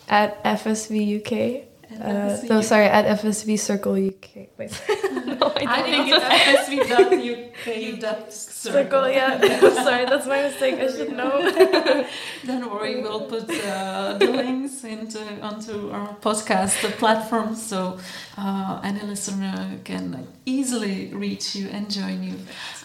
at 0.09 0.43
FSV 0.45 1.21
UK. 1.21 1.65
Uh, 2.01 2.37
no, 2.49 2.61
sorry, 2.61 2.87
at 2.87 3.05
FSV 3.21 3.59
Circle 3.59 3.95
UK. 3.95 4.49
Wait. 4.59 4.83
no, 5.15 5.53
I, 5.57 5.65
I 5.67 5.83
think 5.83 6.09
it's 6.09 6.25
FSV.UK 6.25 8.33
circle. 8.33 9.09
Yeah, 9.09 9.41
sorry, 9.85 10.05
that's 10.07 10.27
my 10.27 10.43
mistake. 10.43 10.81
I 10.81 10.91
should 10.91 11.13
know. 11.13 12.07
Don't 12.47 12.73
worry, 12.73 13.03
we'll 13.03 13.27
put 13.27 13.49
uh, 13.65 14.19
the 14.19 14.27
links 14.27 14.85
into 14.85 15.21
onto 15.41 15.91
our 15.91 16.15
podcast 16.17 16.83
the 16.83 16.91
platform 16.97 17.55
so 17.55 17.99
uh, 18.37 18.81
any 18.83 19.03
listener 19.03 19.79
can 19.85 20.27
easily 20.47 21.13
reach 21.15 21.55
you 21.55 21.69
and 21.69 21.91
join 21.91 22.23
you. 22.23 22.35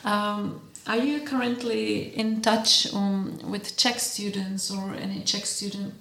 Um, 0.03 0.61
are 0.87 0.97
you 0.97 1.21
currently 1.21 2.15
in 2.17 2.41
touch 2.41 2.91
um, 2.93 3.39
with 3.43 3.77
Czech 3.77 3.99
students 3.99 4.71
or 4.71 4.93
any 4.95 5.21
Czech 5.21 5.45
student 5.45 5.93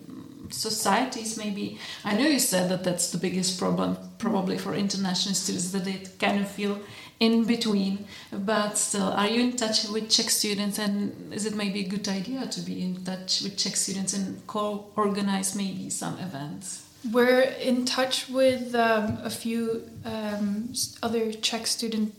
societies 0.51 1.37
maybe. 1.37 1.79
I 2.05 2.15
know 2.15 2.27
you 2.27 2.39
said 2.39 2.71
that 2.71 2.85
that's 2.85 3.11
the 3.11 3.19
biggest 3.19 3.59
problem 3.59 3.97
probably 4.19 4.59
for 4.59 4.75
international 4.75 5.35
students 5.35 5.71
that 5.71 5.85
they 5.85 6.03
kind 6.19 6.41
of 6.41 6.49
feel 6.49 6.81
in 7.21 7.45
between. 7.45 8.07
But 8.33 8.79
still 8.79 9.09
are 9.09 9.29
you 9.29 9.43
in 9.43 9.57
touch 9.57 9.89
with 9.89 10.11
czech 10.11 10.31
students? 10.31 10.79
And 10.79 11.33
is 11.33 11.47
it 11.47 11.55
maybe 11.55 11.81
a 11.81 11.89
good 11.89 12.09
idea 12.09 12.47
to 12.47 12.61
be 12.61 12.83
in 12.83 13.05
touch 13.05 13.43
with 13.43 13.57
czech 13.57 13.77
students 13.77 14.15
and 14.15 14.47
co-organize 14.47 15.55
maybe 15.55 15.91
some 15.91 16.19
events? 16.19 16.85
We're 17.13 17.41
in 17.41 17.85
touch 17.85 18.29
with 18.29 18.75
um, 18.75 19.19
a 19.23 19.31
few 19.31 19.89
um, 20.05 20.73
other 21.01 21.33
Czech 21.33 21.67
student 21.67 22.17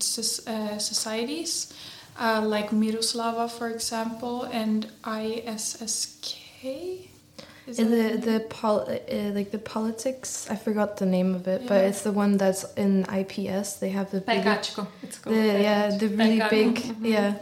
uh, 0.47 0.77
societies, 0.77 1.73
uh, 2.17 2.41
like 2.45 2.69
Miroslava, 2.69 3.51
for 3.51 3.69
example, 3.69 4.43
and 4.43 4.87
ISSK. 5.03 7.09
Is 7.67 7.77
the 7.77 8.17
the 8.17 8.45
pol 8.49 8.81
uh, 8.81 9.15
like 9.33 9.51
the 9.51 9.59
politics? 9.59 10.47
I 10.49 10.55
forgot 10.55 10.97
the 10.97 11.05
name 11.05 11.35
of 11.35 11.47
it, 11.47 11.61
yeah. 11.61 11.67
but 11.67 11.83
it's 11.85 12.01
the 12.01 12.11
one 12.11 12.37
that's 12.37 12.63
in 12.73 13.05
IPS. 13.05 13.73
They 13.75 13.89
have 13.89 14.09
the 14.11 14.21
big, 14.21 14.45
it's 14.45 14.73
called. 14.73 14.87
The, 15.23 15.61
yeah, 15.61 15.89
the 15.95 16.07
really 16.09 16.41
big 16.49 16.75
mm-hmm. 16.75 17.05
yeah. 17.05 17.35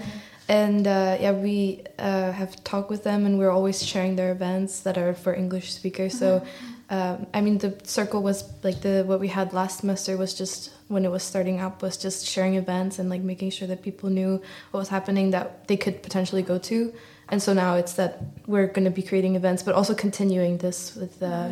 And 0.50 0.88
uh, 0.88 1.18
yeah, 1.20 1.34
we 1.34 1.84
uh, 2.00 2.32
have 2.32 2.64
talked 2.64 2.90
with 2.90 3.04
them, 3.04 3.26
and 3.26 3.38
we're 3.38 3.52
always 3.52 3.86
sharing 3.86 4.16
their 4.16 4.32
events 4.32 4.82
that 4.82 4.98
are 4.98 5.14
for 5.14 5.34
English 5.34 5.74
speakers. 5.74 6.18
So, 6.18 6.40
mm-hmm. 6.40 6.94
um, 6.94 7.28
I 7.34 7.42
mean, 7.42 7.58
the 7.58 7.76
circle 7.84 8.22
was 8.24 8.44
like 8.64 8.82
the 8.82 9.04
what 9.06 9.20
we 9.20 9.28
had 9.28 9.54
last 9.54 9.80
semester 9.80 10.16
was 10.18 10.34
just 10.34 10.72
when 10.88 11.04
it 11.04 11.12
was 11.12 11.24
starting 11.24 11.60
up 11.60 11.82
was 11.82 11.98
just 11.98 12.26
sharing 12.26 12.56
events 12.56 12.98
and 13.00 13.10
like 13.10 13.22
making 13.22 13.52
sure 13.52 13.68
that 13.68 13.82
people 13.82 14.10
knew 14.10 14.42
what 14.72 14.80
was 14.80 14.90
happening 14.90 15.32
that 15.32 15.68
they 15.68 15.76
could 15.78 16.02
potentially 16.02 16.42
go 16.42 16.58
to 16.58 16.94
and 17.30 17.42
so 17.42 17.54
now 17.54 17.76
it's 17.76 17.94
that 17.94 18.22
we're 18.46 18.68
going 18.68 18.86
to 18.86 18.92
be 18.92 19.02
creating 19.02 19.36
events 19.36 19.64
but 19.64 19.76
also 19.76 19.94
continuing 19.94 20.58
this 20.58 20.96
with 20.96 21.22
uh, 21.22 21.52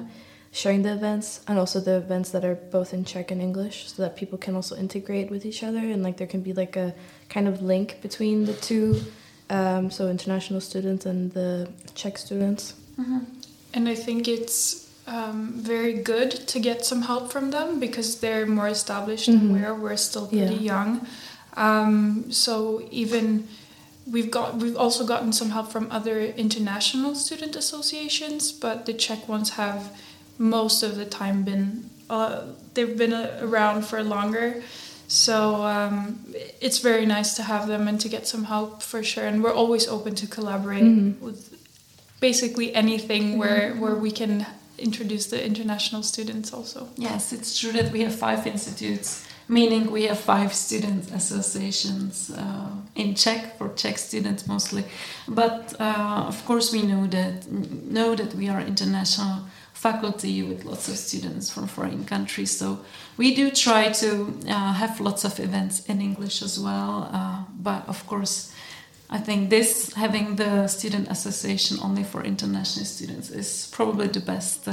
sharing 0.51 0.83
the 0.83 0.93
events 0.93 1.41
and 1.47 1.59
also 1.59 1.79
the 1.79 1.97
events 1.97 2.31
that 2.31 2.45
are 2.45 2.55
both 2.55 2.93
in 2.93 3.03
czech 3.03 3.31
and 3.31 3.41
english 3.41 3.91
so 3.91 4.01
that 4.01 4.15
people 4.15 4.37
can 4.37 4.55
also 4.55 4.75
integrate 4.75 5.29
with 5.29 5.45
each 5.45 5.63
other 5.63 5.79
and 5.79 6.01
like 6.03 6.17
there 6.17 6.27
can 6.27 6.41
be 6.41 6.53
like 6.53 6.75
a 6.75 6.93
kind 7.29 7.47
of 7.47 7.61
link 7.61 8.01
between 8.01 8.45
the 8.45 8.53
two 8.53 9.01
um, 9.49 9.91
so 9.91 10.07
international 10.07 10.61
students 10.61 11.05
and 11.05 11.33
the 11.33 11.69
czech 11.93 12.17
students 12.17 12.73
mm-hmm. 12.99 13.19
and 13.73 13.89
i 13.89 13.95
think 13.95 14.27
it's 14.27 14.85
um, 15.07 15.53
very 15.57 15.93
good 15.93 16.31
to 16.31 16.59
get 16.59 16.83
some 16.83 17.03
help 17.03 17.31
from 17.31 17.51
them 17.51 17.79
because 17.79 18.19
they're 18.21 18.47
more 18.47 18.67
established 18.67 19.29
mm-hmm. 19.29 19.53
and 19.53 19.61
we're, 19.61 19.75
we're 19.75 19.97
still 19.97 20.27
pretty 20.27 20.55
yeah. 20.55 20.73
young 20.73 21.07
um, 21.57 22.31
so 22.31 22.85
even 22.91 23.47
we've 24.09 24.31
got 24.31 24.57
we've 24.57 24.77
also 24.77 25.05
gotten 25.05 25.33
some 25.33 25.49
help 25.49 25.71
from 25.71 25.91
other 25.91 26.19
international 26.19 27.15
student 27.15 27.55
associations, 27.55 28.51
but 28.51 28.85
the 28.85 28.93
Czech 28.93 29.27
ones 29.27 29.51
have 29.51 29.97
most 30.37 30.83
of 30.83 30.95
the 30.95 31.05
time 31.05 31.43
been 31.43 31.89
uh, 32.09 32.45
they've 32.73 32.97
been 32.97 33.13
uh, 33.13 33.39
around 33.41 33.85
for 33.85 34.03
longer. 34.03 34.61
So 35.07 35.63
um, 35.63 36.33
it's 36.61 36.79
very 36.79 37.05
nice 37.05 37.35
to 37.35 37.43
have 37.43 37.67
them 37.67 37.87
and 37.87 38.01
to 38.01 38.09
get 38.09 38.27
some 38.27 38.45
help 38.45 38.81
for 38.81 39.03
sure. 39.03 39.25
And 39.25 39.43
we're 39.43 39.53
always 39.53 39.87
open 39.87 40.15
to 40.15 40.27
collaborate 40.27 40.83
mm-hmm. 40.83 41.23
with 41.23 41.55
basically 42.19 42.73
anything 42.73 43.23
mm-hmm. 43.23 43.39
where 43.39 43.73
where 43.75 43.95
we 43.95 44.11
can 44.11 44.45
introduce 44.77 45.27
the 45.27 45.43
international 45.43 46.03
students 46.03 46.53
also. 46.53 46.89
Yes, 46.97 47.31
it's 47.33 47.57
true 47.59 47.71
that 47.71 47.91
we 47.91 48.01
have 48.01 48.13
five 48.13 48.45
institutes 48.45 49.25
meaning 49.47 49.91
we 49.91 50.03
have 50.03 50.19
five 50.19 50.53
student 50.53 51.11
associations 51.11 52.31
uh, 52.31 52.69
in 52.95 53.15
Czech 53.15 53.57
for 53.57 53.69
Czech 53.75 53.97
students 53.97 54.47
mostly. 54.47 54.83
But 55.27 55.73
uh, 55.79 56.25
of 56.27 56.45
course, 56.45 56.71
we 56.71 56.81
know 56.81 57.07
that 57.07 57.47
know 57.49 58.15
that 58.15 58.33
we 58.33 58.49
are 58.49 58.61
international 58.61 59.45
faculty 59.73 60.41
with 60.41 60.65
lots 60.65 60.87
of 60.87 60.97
students 60.97 61.51
from 61.51 61.67
foreign 61.67 62.05
countries. 62.05 62.57
So 62.57 62.79
we 63.17 63.35
do 63.35 63.51
try 63.51 63.91
to 63.91 64.33
uh, 64.47 64.73
have 64.73 64.99
lots 64.99 65.25
of 65.25 65.39
events 65.39 65.85
in 65.85 66.01
English 66.01 66.41
as 66.41 66.59
well. 66.59 67.09
Uh, 67.13 67.43
but 67.61 67.87
of 67.87 68.05
course, 68.07 68.51
I 69.09 69.19
think 69.19 69.49
this 69.49 69.93
having 69.93 70.37
the 70.37 70.67
student 70.67 71.09
association 71.09 71.77
only 71.83 72.03
for 72.03 72.23
international 72.23 72.85
students 72.85 73.29
is 73.29 73.69
probably 73.71 74.07
the 74.07 74.21
best. 74.21 74.67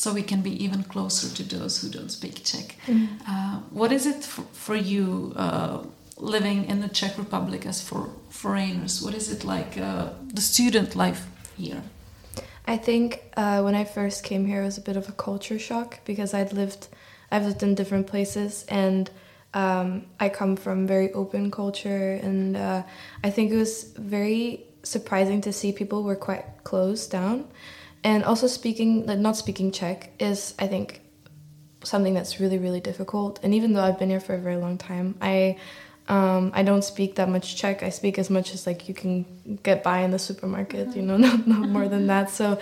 So 0.00 0.14
we 0.14 0.22
can 0.22 0.40
be 0.40 0.64
even 0.64 0.82
closer 0.84 1.28
to 1.28 1.42
those 1.42 1.82
who 1.82 1.90
don't 1.90 2.10
speak 2.10 2.42
Czech. 2.42 2.74
Mm. 2.86 3.08
Uh, 3.28 3.60
what 3.70 3.92
is 3.92 4.06
it 4.06 4.24
for, 4.24 4.44
for 4.52 4.74
you 4.74 5.34
uh, 5.36 5.82
living 6.16 6.64
in 6.70 6.80
the 6.80 6.88
Czech 6.88 7.18
Republic 7.18 7.66
as 7.66 7.82
for 7.82 8.08
foreigners? 8.30 9.02
What 9.02 9.12
is 9.12 9.30
it 9.30 9.44
like 9.44 9.76
uh, 9.76 10.08
the 10.32 10.40
student 10.40 10.96
life 10.96 11.26
here? 11.58 11.82
I 12.66 12.78
think 12.78 13.20
uh, 13.36 13.60
when 13.60 13.74
I 13.74 13.84
first 13.84 14.24
came 14.24 14.46
here, 14.46 14.62
it 14.62 14.64
was 14.64 14.78
a 14.78 14.80
bit 14.80 14.96
of 14.96 15.06
a 15.10 15.12
culture 15.12 15.58
shock 15.58 15.98
because 16.06 16.32
I'd 16.32 16.54
lived, 16.54 16.88
I've 17.30 17.44
lived 17.44 17.62
in 17.62 17.74
different 17.74 18.06
places 18.06 18.64
and. 18.68 19.10
Um, 19.52 20.06
I 20.20 20.28
come 20.28 20.54
from 20.54 20.86
very 20.86 21.12
open 21.12 21.50
culture, 21.50 22.20
and 22.22 22.56
uh, 22.56 22.84
I 23.24 23.30
think 23.30 23.50
it 23.50 23.56
was 23.56 23.82
very 23.98 24.62
surprising 24.84 25.40
to 25.40 25.52
see 25.52 25.72
people 25.72 26.04
were 26.04 26.14
quite 26.14 26.44
closed 26.62 27.10
down 27.10 27.48
and 28.04 28.24
also 28.24 28.46
speaking 28.46 29.06
like 29.06 29.18
not 29.18 29.36
speaking 29.36 29.70
czech 29.70 30.10
is 30.18 30.54
i 30.58 30.66
think 30.66 31.00
something 31.82 32.14
that's 32.14 32.40
really 32.40 32.58
really 32.58 32.80
difficult 32.80 33.40
and 33.42 33.54
even 33.54 33.72
though 33.72 33.82
i've 33.82 33.98
been 33.98 34.10
here 34.10 34.20
for 34.20 34.34
a 34.34 34.38
very 34.38 34.56
long 34.56 34.76
time 34.76 35.14
i 35.20 35.56
um, 36.10 36.50
I 36.54 36.64
don't 36.64 36.82
speak 36.82 37.14
that 37.14 37.28
much 37.28 37.56
Czech. 37.56 37.84
I 37.84 37.90
speak 37.90 38.18
as 38.18 38.30
much 38.30 38.52
as 38.52 38.66
like 38.66 38.88
you 38.88 38.94
can 38.94 39.58
get 39.62 39.84
by 39.84 40.00
in 40.00 40.10
the 40.10 40.18
supermarket, 40.18 40.96
you 40.96 41.02
know, 41.02 41.16
not, 41.26 41.46
not 41.46 41.68
more 41.68 41.86
than 41.86 42.08
that. 42.08 42.30
So 42.30 42.58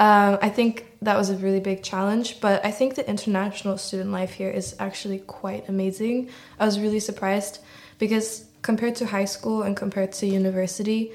um, 0.00 0.38
I 0.42 0.48
think 0.48 0.84
that 1.02 1.16
was 1.16 1.30
a 1.30 1.36
really 1.36 1.60
big 1.60 1.84
challenge. 1.84 2.40
But 2.40 2.64
I 2.66 2.72
think 2.72 2.96
the 2.96 3.08
international 3.08 3.78
student 3.78 4.10
life 4.10 4.32
here 4.32 4.50
is 4.50 4.74
actually 4.80 5.20
quite 5.20 5.68
amazing. 5.68 6.30
I 6.58 6.66
was 6.66 6.80
really 6.80 6.98
surprised 6.98 7.60
because 7.98 8.46
compared 8.62 8.96
to 8.96 9.06
high 9.06 9.26
school 9.26 9.62
and 9.62 9.76
compared 9.76 10.10
to 10.14 10.26
university, 10.26 11.12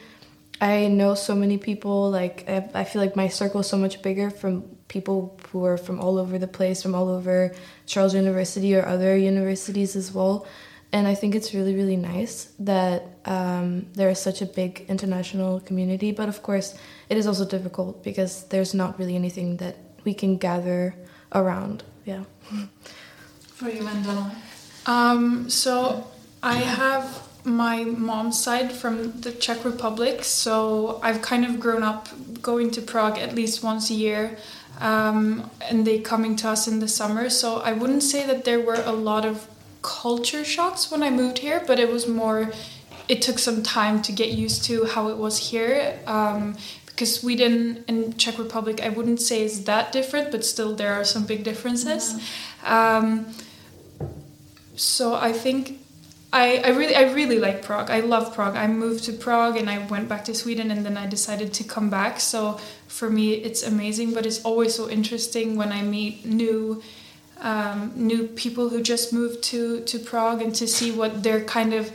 I 0.62 0.88
know 0.88 1.16
so 1.16 1.36
many 1.36 1.58
people. 1.58 2.10
Like 2.10 2.46
I, 2.48 2.70
I 2.74 2.84
feel 2.84 3.02
like 3.02 3.16
my 3.16 3.28
circle 3.28 3.62
is 3.62 3.68
so 3.68 3.78
much 3.78 4.02
bigger 4.02 4.30
from 4.30 4.64
people 4.88 5.40
who 5.50 5.66
are 5.66 5.78
from 5.78 6.00
all 6.00 6.18
over 6.18 6.38
the 6.38 6.48
place, 6.48 6.82
from 6.82 6.96
all 6.96 7.10
over 7.10 7.54
Charles 7.86 8.14
University 8.14 8.76
or 8.76 8.86
other 8.86 9.18
universities 9.18 9.96
as 9.96 10.12
well. 10.12 10.46
And 10.92 11.08
I 11.08 11.16
think 11.16 11.34
it's 11.34 11.56
really, 11.56 11.74
really 11.74 11.98
nice 11.98 12.54
that 12.60 13.04
um, 13.26 13.88
there 13.94 14.10
is 14.10 14.20
such 14.20 14.44
a 14.44 14.46
big 14.46 14.86
international 14.88 15.60
community. 15.60 16.12
But 16.12 16.30
of 16.30 16.44
course, 16.44 16.78
it 17.10 17.18
is 17.18 17.26
also 17.26 17.46
difficult 17.46 18.04
because 18.04 18.46
there's 18.50 18.76
not 18.76 19.00
really 19.00 19.16
anything 19.16 19.58
that 19.58 19.76
we 20.04 20.14
can 20.14 20.38
gather 20.38 20.94
around. 21.34 21.84
Yeah. 22.06 22.24
For 23.56 23.70
you, 23.70 23.82
Vendela. 23.82 24.36
Um, 24.86 25.50
so 25.50 26.08
I 26.44 26.58
have 26.58 27.28
my 27.46 27.84
mom's 27.84 28.42
side 28.42 28.72
from 28.72 29.20
the 29.22 29.32
Czech 29.32 29.66
Republic, 29.66 30.24
so 30.24 31.00
I've 31.04 31.22
kind 31.22 31.46
of 31.46 31.60
grown 31.60 31.84
up 31.84 32.08
going 32.42 32.72
to 32.72 32.82
Prague 32.82 33.18
at 33.18 33.36
least 33.36 33.64
once 33.64 33.90
a 33.90 33.94
year, 33.94 34.38
um, 34.80 35.50
and 35.62 35.86
they 35.86 36.00
coming 36.00 36.36
to 36.38 36.50
us 36.50 36.68
in 36.68 36.80
the 36.80 36.88
summer. 36.88 37.30
So 37.30 37.58
I 37.60 37.74
wouldn't 37.74 38.04
say 38.04 38.26
that 38.26 38.46
there 38.46 38.60
were 38.60 38.82
a 38.86 38.92
lot 38.92 39.26
of 39.26 39.48
culture 39.82 40.46
shocks 40.46 40.90
when 40.90 41.04
I 41.04 41.10
moved 41.10 41.40
here, 41.40 41.64
but 41.66 41.80
it 41.80 41.92
was 41.92 42.08
more. 42.08 42.52
It 43.10 43.22
took 43.22 43.38
some 43.38 43.64
time 43.64 44.02
to 44.04 44.14
get 44.14 44.30
used 44.30 44.64
to 44.66 44.86
how 44.86 45.10
it 45.10 45.18
was 45.18 45.50
here. 45.50 46.00
Um, 46.08 46.56
because 46.86 47.16
Sweden 47.16 47.84
and 47.88 48.20
Czech 48.20 48.38
Republic, 48.38 48.80
I 48.80 48.90
wouldn't 48.90 49.20
say 49.20 49.42
is 49.42 49.64
that 49.64 49.92
different, 49.92 50.30
but 50.30 50.46
still 50.46 50.76
there 50.76 50.94
are 50.94 51.04
some 51.04 51.26
big 51.26 51.44
differences. 51.44 52.14
Mm-hmm. 52.62 52.74
Um, 52.74 53.34
so 54.76 55.16
I 55.16 55.32
think 55.32 55.80
I, 56.34 56.64
I 56.66 56.70
really 56.70 56.96
I 56.96 57.14
really 57.14 57.38
like 57.38 57.62
Prague. 57.62 57.92
I 57.92 58.00
love 58.00 58.34
Prague. 58.34 58.56
I 58.56 58.66
moved 58.66 59.04
to 59.04 59.14
Prague 59.14 59.56
and 59.56 59.70
I 59.70 59.86
went 59.86 60.10
back 60.10 60.26
to 60.26 60.34
Sweden 60.34 60.72
and 60.72 60.84
then 60.84 60.98
I 60.98 61.06
decided 61.06 61.54
to 61.54 61.64
come 61.64 61.92
back. 61.92 62.20
So 62.20 62.60
for 62.88 63.08
me 63.10 63.34
it's 63.36 63.62
amazing, 63.62 64.16
but 64.16 64.26
it's 64.26 64.42
always 64.44 64.74
so 64.74 64.90
interesting 64.90 65.56
when 65.56 65.72
I 65.72 65.84
meet 65.84 66.26
new 66.26 66.82
um, 67.40 67.92
new 67.96 68.28
people 68.28 68.70
who 68.70 68.82
just 68.82 69.14
moved 69.14 69.44
to 69.52 69.82
to 69.82 70.00
Prague 70.00 70.42
and 70.42 70.56
to 70.56 70.68
see 70.68 70.92
what 70.92 71.22
they're 71.22 71.44
kind 71.44 71.72
of 71.72 71.92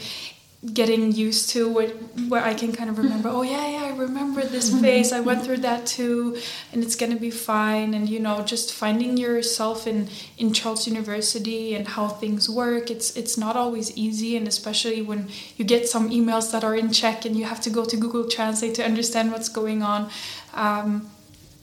getting 0.74 1.12
used 1.12 1.50
to 1.50 1.68
what 1.68 1.90
where 2.28 2.42
I 2.42 2.52
can 2.52 2.72
kind 2.72 2.90
of 2.90 2.98
remember 2.98 3.28
oh 3.28 3.42
yeah 3.42 3.68
yeah 3.68 3.84
I 3.84 3.96
remember 3.96 4.42
this 4.42 4.76
phase. 4.80 5.12
I 5.12 5.20
went 5.20 5.44
through 5.44 5.58
that 5.58 5.86
too 5.86 6.36
and 6.72 6.82
it's 6.82 6.96
gonna 6.96 7.16
be 7.16 7.30
fine. 7.30 7.94
And 7.94 8.08
you 8.08 8.18
know 8.18 8.42
just 8.42 8.72
finding 8.72 9.16
yourself 9.16 9.86
in 9.86 10.08
in 10.36 10.52
Charles 10.52 10.88
University 10.88 11.76
and 11.76 11.86
how 11.86 12.08
things 12.08 12.50
work 12.50 12.90
it's 12.90 13.16
it's 13.16 13.38
not 13.38 13.54
always 13.54 13.96
easy. 13.96 14.36
And 14.36 14.48
especially 14.48 15.00
when 15.00 15.28
you 15.56 15.64
get 15.64 15.88
some 15.88 16.10
emails 16.10 16.50
that 16.50 16.64
are 16.64 16.74
in 16.74 16.92
Czech 16.92 17.24
and 17.24 17.36
you 17.36 17.44
have 17.44 17.60
to 17.60 17.70
go 17.70 17.84
to 17.84 17.96
Google 17.96 18.28
Translate 18.28 18.74
to 18.74 18.84
understand 18.84 19.30
what's 19.30 19.48
going 19.48 19.82
on. 19.82 20.10
Um, 20.54 21.08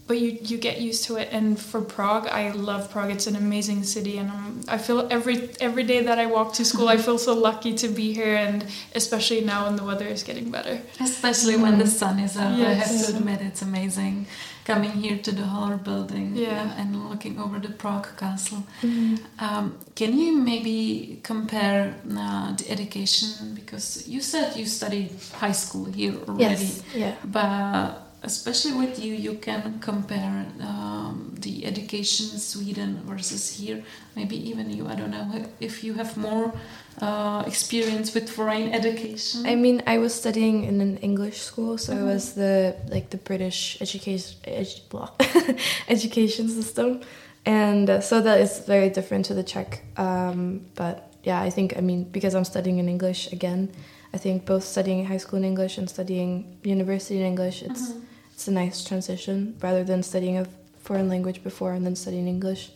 but 0.08 0.20
you 0.20 0.38
you 0.42 0.58
get 0.58 0.80
used 0.80 1.04
to 1.04 1.16
it 1.16 1.30
and 1.32 1.60
for 1.60 1.82
prague 1.82 2.28
i 2.28 2.52
love 2.52 2.90
prague 2.92 3.12
it's 3.12 3.28
an 3.28 3.36
amazing 3.36 3.84
city 3.84 4.18
and 4.18 4.30
um, 4.30 4.62
i 4.68 4.78
feel 4.78 5.08
every 5.10 5.50
every 5.60 5.84
day 5.84 6.02
that 6.02 6.20
i 6.20 6.26
walk 6.26 6.54
to 6.54 6.64
school 6.64 6.88
i 6.88 6.98
feel 7.06 7.18
so 7.18 7.34
lucky 7.34 7.74
to 7.74 7.88
be 7.88 8.14
here 8.14 8.36
and 8.36 8.66
especially 8.94 9.42
now 9.42 9.66
when 9.66 9.76
the 9.76 9.84
weather 9.84 10.06
is 10.06 10.24
getting 10.24 10.52
better 10.52 10.80
especially 11.00 11.56
when 11.56 11.78
the 11.80 11.88
sun 11.88 12.20
is 12.20 12.38
out 12.38 12.58
yes. 12.58 12.70
i 12.70 12.94
have 12.94 13.06
to 13.06 13.18
admit 13.18 13.42
it's 13.42 13.62
amazing 13.62 14.26
coming 14.66 14.92
here 14.92 15.18
to 15.18 15.32
the 15.32 15.44
Hollar 15.44 15.78
building 15.78 16.36
yeah. 16.36 16.74
and 16.78 17.08
looking 17.10 17.40
over 17.40 17.60
the 17.60 17.70
Prague 17.70 18.08
castle. 18.18 18.64
Mm. 18.82 19.20
Um, 19.38 19.78
can 19.96 20.18
you 20.18 20.36
maybe 20.36 21.20
compare 21.22 21.96
uh, 22.12 22.56
the 22.56 22.72
education? 22.72 23.54
Because 23.54 24.08
you 24.08 24.22
said 24.22 24.56
you 24.58 24.66
studied 24.66 25.12
high 25.34 25.52
school 25.52 25.86
here 25.86 26.16
already. 26.28 26.42
Yes, 26.42 26.84
yeah. 26.96 27.16
But 27.24 28.05
especially 28.26 28.74
with 28.74 29.04
you, 29.04 29.14
you 29.14 29.36
can 29.36 29.80
compare 29.80 30.46
um, 30.60 31.34
the 31.40 31.66
education 31.66 32.26
in 32.34 32.40
Sweden 32.40 33.02
versus 33.06 33.58
here. 33.58 33.84
Maybe 34.16 34.36
even 34.50 34.70
you, 34.70 34.88
I 34.88 34.96
don't 34.96 35.12
know 35.12 35.46
if 35.60 35.84
you 35.84 35.94
have 35.94 36.18
more 36.18 36.54
uh, 37.02 37.44
experience 37.46 38.14
with 38.14 38.30
foreign 38.30 38.74
education. 38.74 39.46
I 39.46 39.56
mean, 39.56 39.84
I 39.86 40.00
was 40.00 40.14
studying 40.14 40.64
in 40.64 40.82
an 40.82 40.98
English 40.98 41.40
school, 41.42 41.78
so 41.78 41.94
mm 41.94 41.98
-hmm. 41.98 42.04
it 42.04 42.14
was 42.14 42.34
the 42.34 42.74
like 42.90 43.08
the 43.10 43.22
British 43.30 43.60
education 43.82 44.32
edu 44.44 45.02
education 45.96 46.50
system, 46.50 47.00
and 47.46 47.90
uh, 47.90 48.02
so 48.02 48.22
that 48.22 48.38
is 48.40 48.52
very 48.68 48.90
different 48.90 49.28
to 49.28 49.34
the 49.34 49.44
Czech. 49.44 49.70
Um, 49.98 50.62
but 50.76 50.96
yeah, 51.24 51.48
I 51.48 51.52
think 51.52 51.78
I 51.78 51.82
mean 51.82 52.02
because 52.12 52.38
I'm 52.38 52.46
studying 52.46 52.80
in 52.80 52.88
English 52.88 53.34
again. 53.34 53.70
I 54.16 54.18
think 54.18 54.46
both 54.46 54.64
studying 54.64 55.08
high 55.08 55.20
school 55.20 55.40
in 55.40 55.46
English 55.46 55.78
and 55.80 55.90
studying 55.90 56.46
university 56.64 57.16
in 57.20 57.26
English, 57.26 57.62
it's 57.62 57.82
mm 57.82 57.94
-hmm 57.94 58.05
it's 58.36 58.50
a 58.50 58.52
nice 58.52 58.84
transition 58.84 59.56
rather 59.62 59.86
than 59.86 60.04
studying 60.04 60.38
a 60.38 60.46
foreign 60.80 61.08
language 61.08 61.42
before 61.42 61.72
and 61.72 61.86
then 61.86 61.96
studying 61.96 62.28
English 62.28 62.70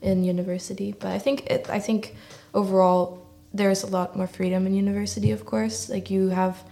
in 0.00 0.22
university. 0.22 0.92
But 0.92 1.10
I 1.10 1.18
think 1.18 1.46
it, 1.46 1.68
I 1.68 1.80
think 1.80 2.14
overall 2.54 3.26
there's 3.52 3.82
a 3.82 3.88
lot 3.88 4.16
more 4.16 4.28
freedom 4.28 4.68
in 4.68 4.74
university. 4.74 5.32
Of 5.32 5.44
course, 5.44 5.90
like 5.90 6.12
you 6.12 6.28
have 6.28 6.62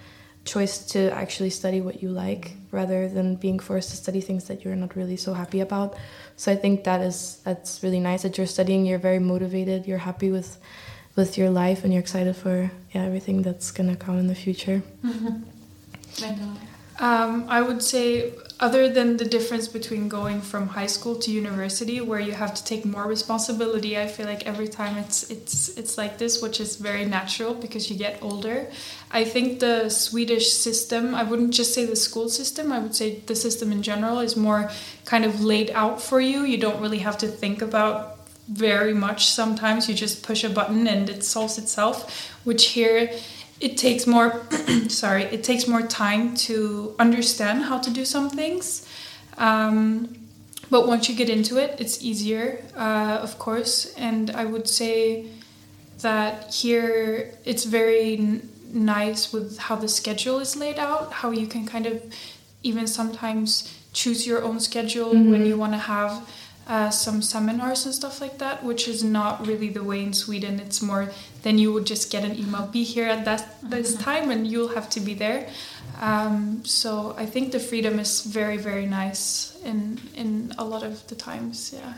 choice 0.45 0.79
to 0.93 1.11
actually 1.11 1.51
study 1.51 1.81
what 1.81 2.01
you 2.01 2.11
like 2.11 2.53
rather 2.71 3.09
than 3.09 3.35
being 3.35 3.59
forced 3.59 3.91
to 3.91 3.97
study 3.97 4.21
things 4.21 4.45
that 4.45 4.65
you're 4.65 4.77
not 4.77 4.95
really 4.95 5.17
so 5.17 5.35
happy 5.35 5.61
about. 5.61 5.97
So 6.37 6.53
I 6.53 6.57
think 6.57 6.85
that 6.85 7.01
is 7.01 7.41
that's 7.43 7.83
really 7.83 7.99
nice 7.99 8.23
that 8.23 8.39
you're 8.39 8.47
studying. 8.47 8.87
You're 8.87 9.01
very 9.01 9.19
motivated. 9.19 9.89
You're 9.89 9.99
happy 9.99 10.31
with 10.31 10.59
with 11.17 11.37
your 11.37 11.51
life 11.51 11.83
and 11.83 11.93
you're 11.93 12.07
excited 12.07 12.37
for 12.37 12.71
yeah 12.95 13.03
everything 13.03 13.43
that's 13.43 13.73
gonna 13.73 13.97
come 13.97 14.17
in 14.17 14.29
the 14.29 14.37
future. 14.37 14.81
Mm-hmm. 15.05 15.43
Um, 17.01 17.45
I 17.49 17.63
would 17.63 17.81
say, 17.81 18.33
other 18.59 18.89
than 18.89 19.19
the 19.19 19.25
difference 19.25 19.69
between 19.69 20.09
going 20.09 20.41
from 20.41 20.67
high 20.67 20.87
school 20.87 21.15
to 21.15 21.31
university, 21.31 22.01
where 22.01 22.19
you 22.19 22.33
have 22.33 22.55
to 22.55 22.65
take 22.65 22.85
more 22.85 23.07
responsibility, 23.07 23.97
I 23.97 24.09
feel 24.09 24.27
like 24.27 24.47
every 24.47 24.67
time 24.67 24.99
it's 24.99 25.31
it's 25.31 25.69
it's 25.79 25.97
like 25.97 26.19
this, 26.19 26.43
which 26.43 26.59
is 26.59 26.75
very 26.75 27.05
natural 27.05 27.55
because 27.55 27.89
you 27.89 27.97
get 27.97 28.19
older. 28.21 28.67
I 29.13 29.23
think 29.25 29.61
the 29.61 29.89
Swedish 29.91 30.53
system, 30.53 31.15
I 31.15 31.23
wouldn't 31.23 31.55
just 31.55 31.73
say 31.73 31.85
the 31.85 31.95
school 31.95 32.29
system, 32.29 32.73
I 32.73 32.81
would 32.81 32.97
say 32.97 33.21
the 33.27 33.37
system 33.37 33.71
in 33.71 33.83
general 33.83 34.19
is 34.19 34.37
more 34.37 34.69
kind 35.05 35.25
of 35.25 35.41
laid 35.41 35.71
out 35.71 36.03
for 36.03 36.21
you. 36.21 36.43
You 36.43 36.59
don't 36.59 36.81
really 36.81 36.99
have 36.99 37.19
to 37.19 37.29
think 37.29 37.63
about 37.63 38.19
very 38.49 38.95
much 38.95 39.27
sometimes. 39.27 39.89
You 39.89 39.95
just 39.95 40.25
push 40.25 40.43
a 40.43 40.51
button 40.51 40.89
and 40.89 41.09
it 41.09 41.23
solves 41.23 41.59
itself, 41.59 42.35
which 42.45 42.69
here 42.69 43.11
it 43.61 43.77
takes 43.77 44.07
more 44.07 44.43
sorry 44.89 45.25
it 45.25 45.43
takes 45.45 45.67
more 45.67 45.83
time 45.83 46.35
to 46.35 46.95
understand 46.99 47.65
how 47.65 47.79
to 47.79 47.91
do 47.91 48.05
some 48.05 48.29
things 48.31 48.87
um, 49.39 50.15
but 50.71 50.87
once 50.87 51.09
you 51.09 51.15
get 51.15 51.29
into 51.31 51.57
it 51.59 51.75
it's 51.81 52.03
easier 52.03 52.63
uh, 52.77 53.19
of 53.23 53.39
course 53.39 53.93
and 53.97 54.31
i 54.31 54.45
would 54.45 54.69
say 54.69 55.27
that 56.01 56.55
here 56.55 57.33
it's 57.45 57.65
very 57.65 58.17
n- 58.19 58.49
nice 58.73 59.33
with 59.33 59.59
how 59.59 59.75
the 59.75 59.89
schedule 59.89 60.39
is 60.39 60.55
laid 60.57 60.79
out, 60.79 61.13
how 61.13 61.31
you 61.31 61.47
can 61.47 61.67
kind 61.67 61.87
of 61.87 62.01
even 62.63 62.87
sometimes 62.87 63.75
choose 63.93 64.27
your 64.27 64.43
own 64.45 64.61
schedule 64.61 65.13
Mhm. 65.13 65.31
when 65.33 65.47
you 65.47 65.57
want 65.57 65.73
to 65.73 65.79
have 65.79 66.13
uh, 66.69 66.91
some 66.91 67.23
seminars 67.23 67.87
and 67.87 67.95
stuff 67.95 68.21
like 68.21 68.39
that, 68.39 68.63
which 68.63 68.87
is 68.87 69.03
not 69.03 69.47
really 69.47 69.71
the 69.71 69.83
way 69.83 70.03
in 70.03 70.13
Sweden. 70.13 70.61
It's 70.61 70.83
more 70.83 71.11
then 71.43 71.59
you 71.59 71.73
would 71.73 71.87
just 71.87 72.11
get 72.11 72.25
an 72.25 72.37
email, 72.37 72.67
be 72.67 72.85
here 72.85 73.07
at 73.07 73.25
that 73.25 73.57
this 73.63 73.97
time, 73.97 74.31
and 74.31 74.47
you'll 74.47 74.75
have 74.75 74.91
to 74.91 75.01
be 75.01 75.15
there. 75.15 75.49
Um, 76.01 76.63
so 76.65 77.15
I 77.17 77.27
think 77.27 77.53
the 77.53 77.61
freedom 77.61 77.99
is 77.99 78.23
very 78.23 78.59
very 78.59 78.87
nice 78.87 79.57
in 79.65 79.99
in 80.15 80.53
a 80.59 80.65
lot 80.65 80.83
of 80.83 81.07
the 81.09 81.15
times. 81.15 81.73
Yeah. 81.75 81.95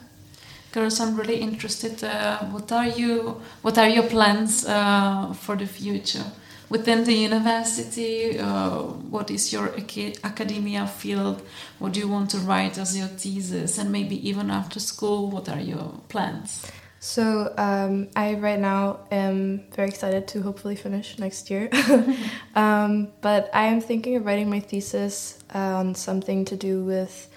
Girls, 0.72 1.00
I'm 1.00 1.16
really 1.16 1.40
interested. 1.40 2.04
Uh, 2.04 2.38
what 2.44 2.70
are 2.70 2.86
you? 2.86 3.40
What 3.62 3.76
are 3.76 3.88
your 3.88 4.04
plans 4.04 4.64
uh, 4.64 5.32
for 5.34 5.56
the 5.56 5.66
future 5.66 6.24
within 6.70 7.04
the 7.04 7.12
university? 7.12 8.38
Uh, 8.38 8.78
what 9.10 9.30
is 9.30 9.52
your 9.52 9.68
aca- 9.76 10.14
academia 10.24 10.86
field? 10.86 11.42
What 11.78 11.92
do 11.92 12.00
you 12.00 12.08
want 12.08 12.30
to 12.30 12.38
write 12.38 12.78
as 12.78 12.96
your 12.96 13.08
thesis? 13.08 13.76
And 13.76 13.92
maybe 13.92 14.26
even 14.26 14.50
after 14.50 14.80
school, 14.80 15.28
what 15.28 15.48
are 15.48 15.60
your 15.60 16.00
plans? 16.08 16.66
So 17.02 17.54
um, 17.56 18.08
I 18.14 18.34
right 18.34 18.60
now 18.60 19.00
am 19.10 19.64
very 19.72 19.88
excited 19.88 20.28
to 20.28 20.42
hopefully 20.42 20.76
finish 20.76 21.18
next 21.18 21.50
year. 21.50 21.70
um, 22.54 23.08
but 23.22 23.48
I 23.54 23.66
am 23.68 23.80
thinking 23.80 24.16
of 24.16 24.26
writing 24.26 24.50
my 24.50 24.60
thesis 24.60 25.38
on 25.54 25.94
something 25.94 26.44
to 26.44 26.56
do 26.56 26.84
with 26.84 27.29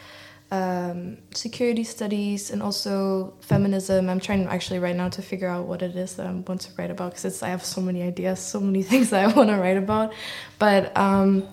um, 0.54 1.18
security 1.34 1.84
studies 1.84 2.52
and 2.52 2.62
also 2.62 3.34
feminism. 3.42 4.08
I'm 4.08 4.20
trying 4.20 4.46
actually 4.46 4.78
right 4.78 4.96
now 4.96 5.10
to 5.10 5.22
figure 5.24 5.48
out 5.48 5.66
what 5.66 5.82
it 5.82 5.96
is 5.96 6.16
that 6.18 6.28
I 6.28 6.32
want 6.32 6.62
to 6.62 6.72
write 6.78 6.92
about 6.92 7.16
because 7.16 7.42
I 7.42 7.50
have 7.50 7.66
so 7.66 7.82
many 7.82 8.04
ideas, 8.04 8.40
so 8.40 8.60
many 8.60 8.84
things 8.92 9.10
that 9.10 9.26
I 9.26 9.34
want 9.34 9.50
to 9.50 9.58
write 9.58 9.78
about. 9.78 10.14
But 10.60 10.96
um, 10.96 11.50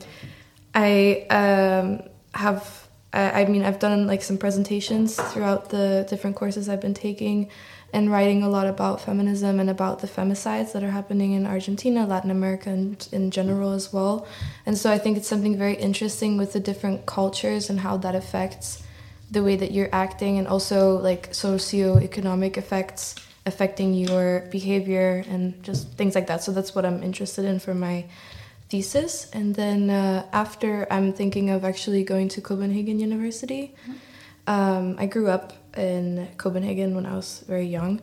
I 0.74 1.26
um, 1.30 2.02
have. 2.34 2.88
I 3.14 3.42
I 3.42 3.44
mean, 3.46 3.64
I've 3.64 3.78
done 3.78 4.06
like 4.06 4.22
some 4.22 4.36
presentations 4.36 5.16
throughout 5.16 5.70
the 5.70 6.06
different 6.10 6.36
courses 6.36 6.68
I've 6.68 6.82
been 6.82 6.94
taking, 7.08 7.48
and 7.94 8.12
writing 8.12 8.42
a 8.42 8.50
lot 8.50 8.66
about 8.66 9.00
feminism 9.00 9.58
and 9.60 9.70
about 9.70 10.00
the 10.00 10.08
femicides 10.08 10.72
that 10.72 10.84
are 10.84 10.90
happening 10.90 11.32
in 11.32 11.46
Argentina, 11.46 12.06
Latin 12.06 12.30
America, 12.30 12.68
and 12.68 13.08
in 13.12 13.30
general 13.30 13.72
as 13.72 13.94
well. 13.94 14.26
And 14.66 14.76
so 14.76 14.92
I 14.92 14.98
think 14.98 15.16
it's 15.16 15.26
something 15.26 15.56
very 15.56 15.74
interesting 15.74 16.36
with 16.36 16.52
the 16.52 16.60
different 16.60 17.06
cultures 17.06 17.70
and 17.70 17.80
how 17.80 17.96
that 17.96 18.14
affects 18.14 18.82
the 19.30 19.42
way 19.42 19.56
that 19.56 19.70
you're 19.70 19.88
acting, 19.92 20.38
and 20.38 20.48
also 20.48 20.98
like 20.98 21.32
socio-economic 21.34 22.56
effects 22.56 23.14
affecting 23.46 23.94
your 23.94 24.46
behavior 24.50 25.24
and 25.28 25.62
just 25.62 25.88
things 25.96 26.14
like 26.14 26.26
that. 26.26 26.42
So 26.42 26.52
that's 26.52 26.74
what 26.74 26.84
I'm 26.84 27.02
interested 27.02 27.44
in 27.44 27.58
for 27.58 27.74
my 27.74 28.04
thesis. 28.68 29.30
And 29.32 29.54
then 29.54 29.90
uh, 29.90 30.26
after, 30.32 30.86
I'm 30.90 31.12
thinking 31.12 31.50
of 31.50 31.64
actually 31.64 32.04
going 32.04 32.28
to 32.30 32.40
Copenhagen 32.40 33.00
University. 33.00 33.74
Um, 34.46 34.96
I 34.98 35.06
grew 35.06 35.28
up 35.28 35.52
in 35.76 36.28
Copenhagen 36.36 36.94
when 36.94 37.06
I 37.06 37.14
was 37.14 37.44
very 37.46 37.66
young. 37.66 38.00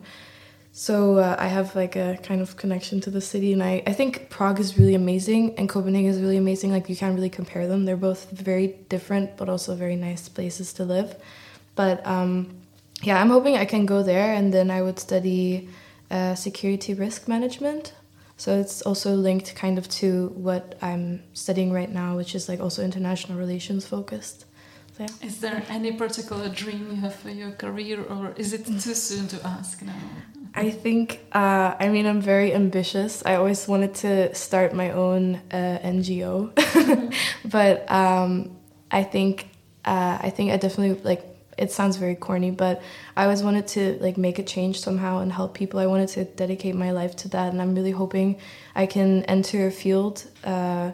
So 0.78 1.18
uh, 1.18 1.34
I 1.40 1.48
have 1.48 1.74
like 1.74 1.96
a 1.96 2.16
kind 2.22 2.40
of 2.40 2.56
connection 2.56 3.00
to 3.00 3.10
the 3.10 3.20
city, 3.20 3.52
and 3.52 3.64
I, 3.64 3.82
I 3.84 3.92
think 3.92 4.30
Prague 4.30 4.60
is 4.60 4.78
really 4.78 4.94
amazing, 4.94 5.58
and 5.58 5.68
Copenhagen 5.68 6.08
is 6.08 6.20
really 6.20 6.36
amazing. 6.36 6.70
Like 6.70 6.88
you 6.88 6.94
can't 6.94 7.16
really 7.16 7.28
compare 7.28 7.66
them; 7.66 7.84
they're 7.84 7.96
both 7.96 8.30
very 8.30 8.68
different, 8.88 9.36
but 9.36 9.48
also 9.48 9.74
very 9.74 9.96
nice 9.96 10.28
places 10.28 10.72
to 10.74 10.84
live. 10.84 11.16
But 11.74 12.06
um, 12.06 12.54
yeah, 13.02 13.20
I'm 13.20 13.28
hoping 13.28 13.56
I 13.56 13.64
can 13.64 13.86
go 13.86 14.04
there, 14.04 14.32
and 14.32 14.54
then 14.54 14.70
I 14.70 14.80
would 14.80 15.00
study 15.00 15.68
uh, 16.12 16.36
security 16.36 16.94
risk 16.94 17.26
management. 17.26 17.92
So 18.36 18.56
it's 18.56 18.80
also 18.82 19.16
linked 19.16 19.56
kind 19.56 19.78
of 19.78 19.88
to 19.98 20.28
what 20.36 20.78
I'm 20.80 21.24
studying 21.34 21.72
right 21.72 21.90
now, 21.90 22.16
which 22.16 22.36
is 22.36 22.48
like 22.48 22.60
also 22.60 22.84
international 22.84 23.36
relations 23.36 23.84
focused. 23.84 24.44
So 24.96 25.02
yeah. 25.02 25.26
Is 25.26 25.40
there 25.40 25.60
any 25.68 25.90
particular 25.90 26.48
dream 26.48 26.86
you 26.88 27.00
have 27.00 27.16
for 27.16 27.30
your 27.30 27.50
career, 27.50 28.04
or 28.04 28.32
is 28.36 28.52
it 28.52 28.64
too 28.64 28.94
soon 28.94 29.26
to 29.26 29.44
ask 29.44 29.82
now? 29.82 30.02
I 30.54 30.70
think, 30.70 31.20
uh, 31.32 31.74
I 31.78 31.88
mean, 31.88 32.06
I'm 32.06 32.20
very 32.20 32.54
ambitious. 32.54 33.22
I 33.24 33.36
always 33.36 33.68
wanted 33.68 33.94
to 33.96 34.34
start 34.34 34.74
my 34.74 34.90
own 34.90 35.36
uh, 35.52 35.78
NGO, 35.82 36.52
but 37.44 37.90
um, 37.90 38.56
I 38.90 39.04
think, 39.04 39.48
uh, 39.84 40.18
I 40.20 40.30
think 40.30 40.52
I 40.52 40.56
definitely 40.56 41.00
like. 41.02 41.24
It 41.56 41.72
sounds 41.72 41.96
very 41.96 42.14
corny, 42.14 42.52
but 42.52 42.80
I 43.16 43.24
always 43.24 43.42
wanted 43.42 43.66
to 43.68 43.98
like 44.00 44.16
make 44.16 44.38
a 44.38 44.44
change 44.44 44.78
somehow 44.80 45.18
and 45.18 45.32
help 45.32 45.54
people. 45.54 45.80
I 45.80 45.86
wanted 45.86 46.08
to 46.10 46.24
dedicate 46.24 46.76
my 46.76 46.92
life 46.92 47.16
to 47.16 47.28
that, 47.30 47.52
and 47.52 47.60
I'm 47.60 47.74
really 47.74 47.90
hoping 47.90 48.38
I 48.76 48.86
can 48.86 49.24
enter 49.24 49.66
a 49.66 49.70
field, 49.72 50.24
uh, 50.44 50.92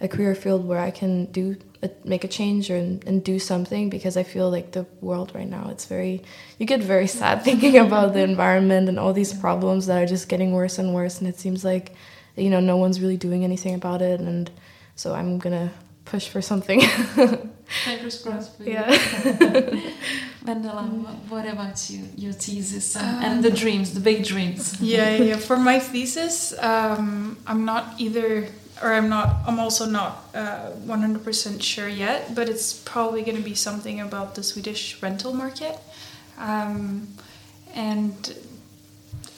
a 0.00 0.06
career 0.06 0.36
field 0.36 0.64
where 0.64 0.78
I 0.78 0.92
can 0.92 1.24
do 1.32 1.56
make 2.04 2.24
a 2.24 2.28
change 2.28 2.70
or 2.70 2.76
and 2.76 3.22
do 3.24 3.38
something 3.38 3.90
because 3.90 4.16
I 4.16 4.22
feel 4.22 4.50
like 4.50 4.72
the 4.72 4.86
world 5.00 5.32
right 5.34 5.48
now 5.48 5.68
it's 5.70 5.86
very 5.86 6.22
you 6.58 6.66
get 6.66 6.82
very 6.82 7.06
sad 7.06 7.42
thinking 7.48 7.76
about 7.78 8.12
the 8.14 8.20
environment 8.22 8.88
and 8.88 8.98
all 8.98 9.12
these 9.12 9.32
problems 9.32 9.86
that 9.86 10.02
are 10.02 10.06
just 10.06 10.28
getting 10.28 10.52
worse 10.52 10.78
and 10.78 10.94
worse 10.94 11.18
and 11.18 11.28
it 11.28 11.38
seems 11.38 11.64
like 11.64 11.92
you 12.36 12.50
know 12.50 12.60
no 12.60 12.76
one's 12.76 13.00
really 13.00 13.16
doing 13.16 13.44
anything 13.44 13.74
about 13.74 14.02
it 14.02 14.20
and 14.20 14.50
so 14.94 15.14
I'm 15.14 15.38
gonna 15.38 15.70
push 16.06 16.28
for 16.28 16.40
something. 16.40 16.80
Fingers 17.84 18.22
crossed 18.22 18.56
for 18.56 18.62
you. 18.62 18.72
yeah. 18.72 18.86
Vendela, 20.44 20.84
wh- 20.88 21.30
what 21.30 21.46
about 21.46 21.90
you, 21.90 22.04
your 22.16 22.32
thesis 22.32 22.96
and, 22.96 23.24
and 23.24 23.44
the 23.44 23.50
dreams, 23.50 23.92
the 23.92 24.00
big 24.00 24.24
dreams? 24.24 24.80
yeah, 24.80 25.16
yeah, 25.16 25.24
yeah. 25.24 25.36
For 25.36 25.56
my 25.56 25.78
thesis, 25.80 26.56
um, 26.62 27.36
I'm 27.46 27.64
not 27.64 27.94
either, 27.98 28.46
or 28.82 28.92
I'm 28.92 29.08
not, 29.08 29.36
I'm 29.46 29.58
also 29.58 29.86
not 29.86 30.28
uh, 30.34 30.70
100% 30.86 31.62
sure 31.62 31.88
yet, 31.88 32.34
but 32.34 32.48
it's 32.48 32.74
probably 32.74 33.22
going 33.22 33.36
to 33.36 33.42
be 33.42 33.54
something 33.54 34.00
about 34.00 34.34
the 34.34 34.42
Swedish 34.42 35.02
rental 35.02 35.32
market. 35.32 35.78
Um, 36.38 37.08
and 37.74 38.34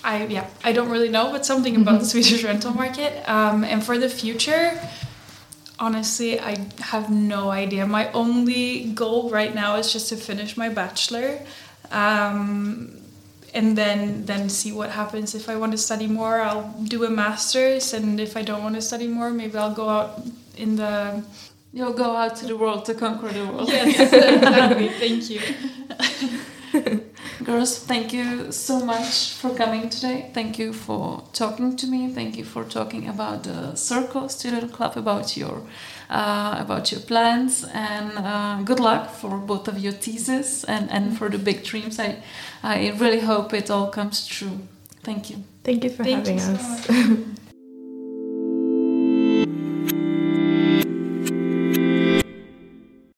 I, 0.03 0.27
yeah, 0.27 0.47
I 0.65 0.73
don't 0.73 0.91
really 0.91 1.09
know, 1.09 1.31
but 1.31 1.47
something 1.47 1.77
about 1.77 2.01
the 2.01 2.07
Swedish 2.15 2.43
rental 2.43 2.73
market. 2.73 3.29
Um, 3.29 3.65
and 3.65 3.83
for 3.85 3.99
the 3.99 4.09
future, 4.09 4.81
honestly, 5.79 6.41
I 6.41 6.67
have 6.81 7.11
no 7.11 7.51
idea. 7.51 7.87
My 7.87 8.11
only 8.13 8.85
goal 8.93 9.31
right 9.31 9.55
now 9.55 9.77
is 9.77 9.93
just 9.93 10.09
to 10.09 10.17
finish 10.17 10.57
my 10.57 10.69
bachelor. 10.69 11.41
Um, 11.91 12.99
and 13.59 13.77
then 13.77 14.25
then 14.31 14.49
see 14.49 14.73
what 14.81 14.91
happens 15.01 15.35
if 15.35 15.49
i 15.53 15.57
want 15.63 15.73
to 15.77 15.81
study 15.89 16.09
more 16.21 16.41
i'll 16.47 16.69
do 16.95 16.99
a 17.05 17.11
master's 17.11 17.93
and 17.97 18.21
if 18.27 18.37
i 18.41 18.43
don't 18.49 18.63
want 18.63 18.75
to 18.75 18.85
study 18.91 19.09
more 19.19 19.31
maybe 19.31 19.57
i'll 19.59 19.79
go 19.83 19.89
out 19.89 20.11
in 20.57 20.77
the 20.77 21.23
You'll 21.71 21.93
go 21.93 22.17
out 22.17 22.35
to 22.37 22.47
the 22.47 22.57
world 22.57 22.87
to 22.87 22.95
conquer 22.95 23.29
the 23.29 23.45
world. 23.45 23.69
yes 23.69 24.13
exactly 24.13 24.89
thank 25.03 25.29
you 25.33 25.41
Girls, 27.45 27.79
thank 27.79 28.13
you 28.13 28.53
so 28.53 28.85
much 28.85 29.33
for 29.35 29.55
coming 29.55 29.89
today. 29.89 30.31
Thank 30.35 30.59
you 30.59 30.73
for 30.73 31.23
talking 31.33 31.77
to 31.77 31.87
me. 31.87 32.13
Thank 32.13 32.37
you 32.37 32.45
for 32.45 32.65
talking 32.65 33.09
about 33.09 33.45
the 33.45 33.75
Circle 33.75 34.29
Student 34.29 34.73
Club, 34.73 34.97
about 34.97 35.37
your 35.37 35.63
about 36.11 36.91
your 36.93 37.01
plans, 37.01 37.65
and 37.73 38.19
uh, 38.19 38.63
good 38.65 38.81
luck 38.81 39.11
for 39.11 39.37
both 39.39 39.69
of 39.69 39.79
your 39.79 39.93
theses 39.93 40.65
and, 40.65 40.91
and 40.91 41.17
for 41.19 41.29
the 41.29 41.39
big 41.39 41.65
dreams. 41.65 41.99
I 41.99 42.23
I 42.63 42.91
really 42.99 43.21
hope 43.21 43.53
it 43.55 43.71
all 43.71 43.89
comes 43.91 44.27
true. 44.27 44.61
Thank 45.03 45.31
you. 45.31 45.45
Thank 45.65 45.85
you 45.85 45.91
for 45.91 46.05
Thank 46.05 46.27
having 46.27 46.39
you 46.39 46.45
us. 46.45 46.89
much. 46.89 47.19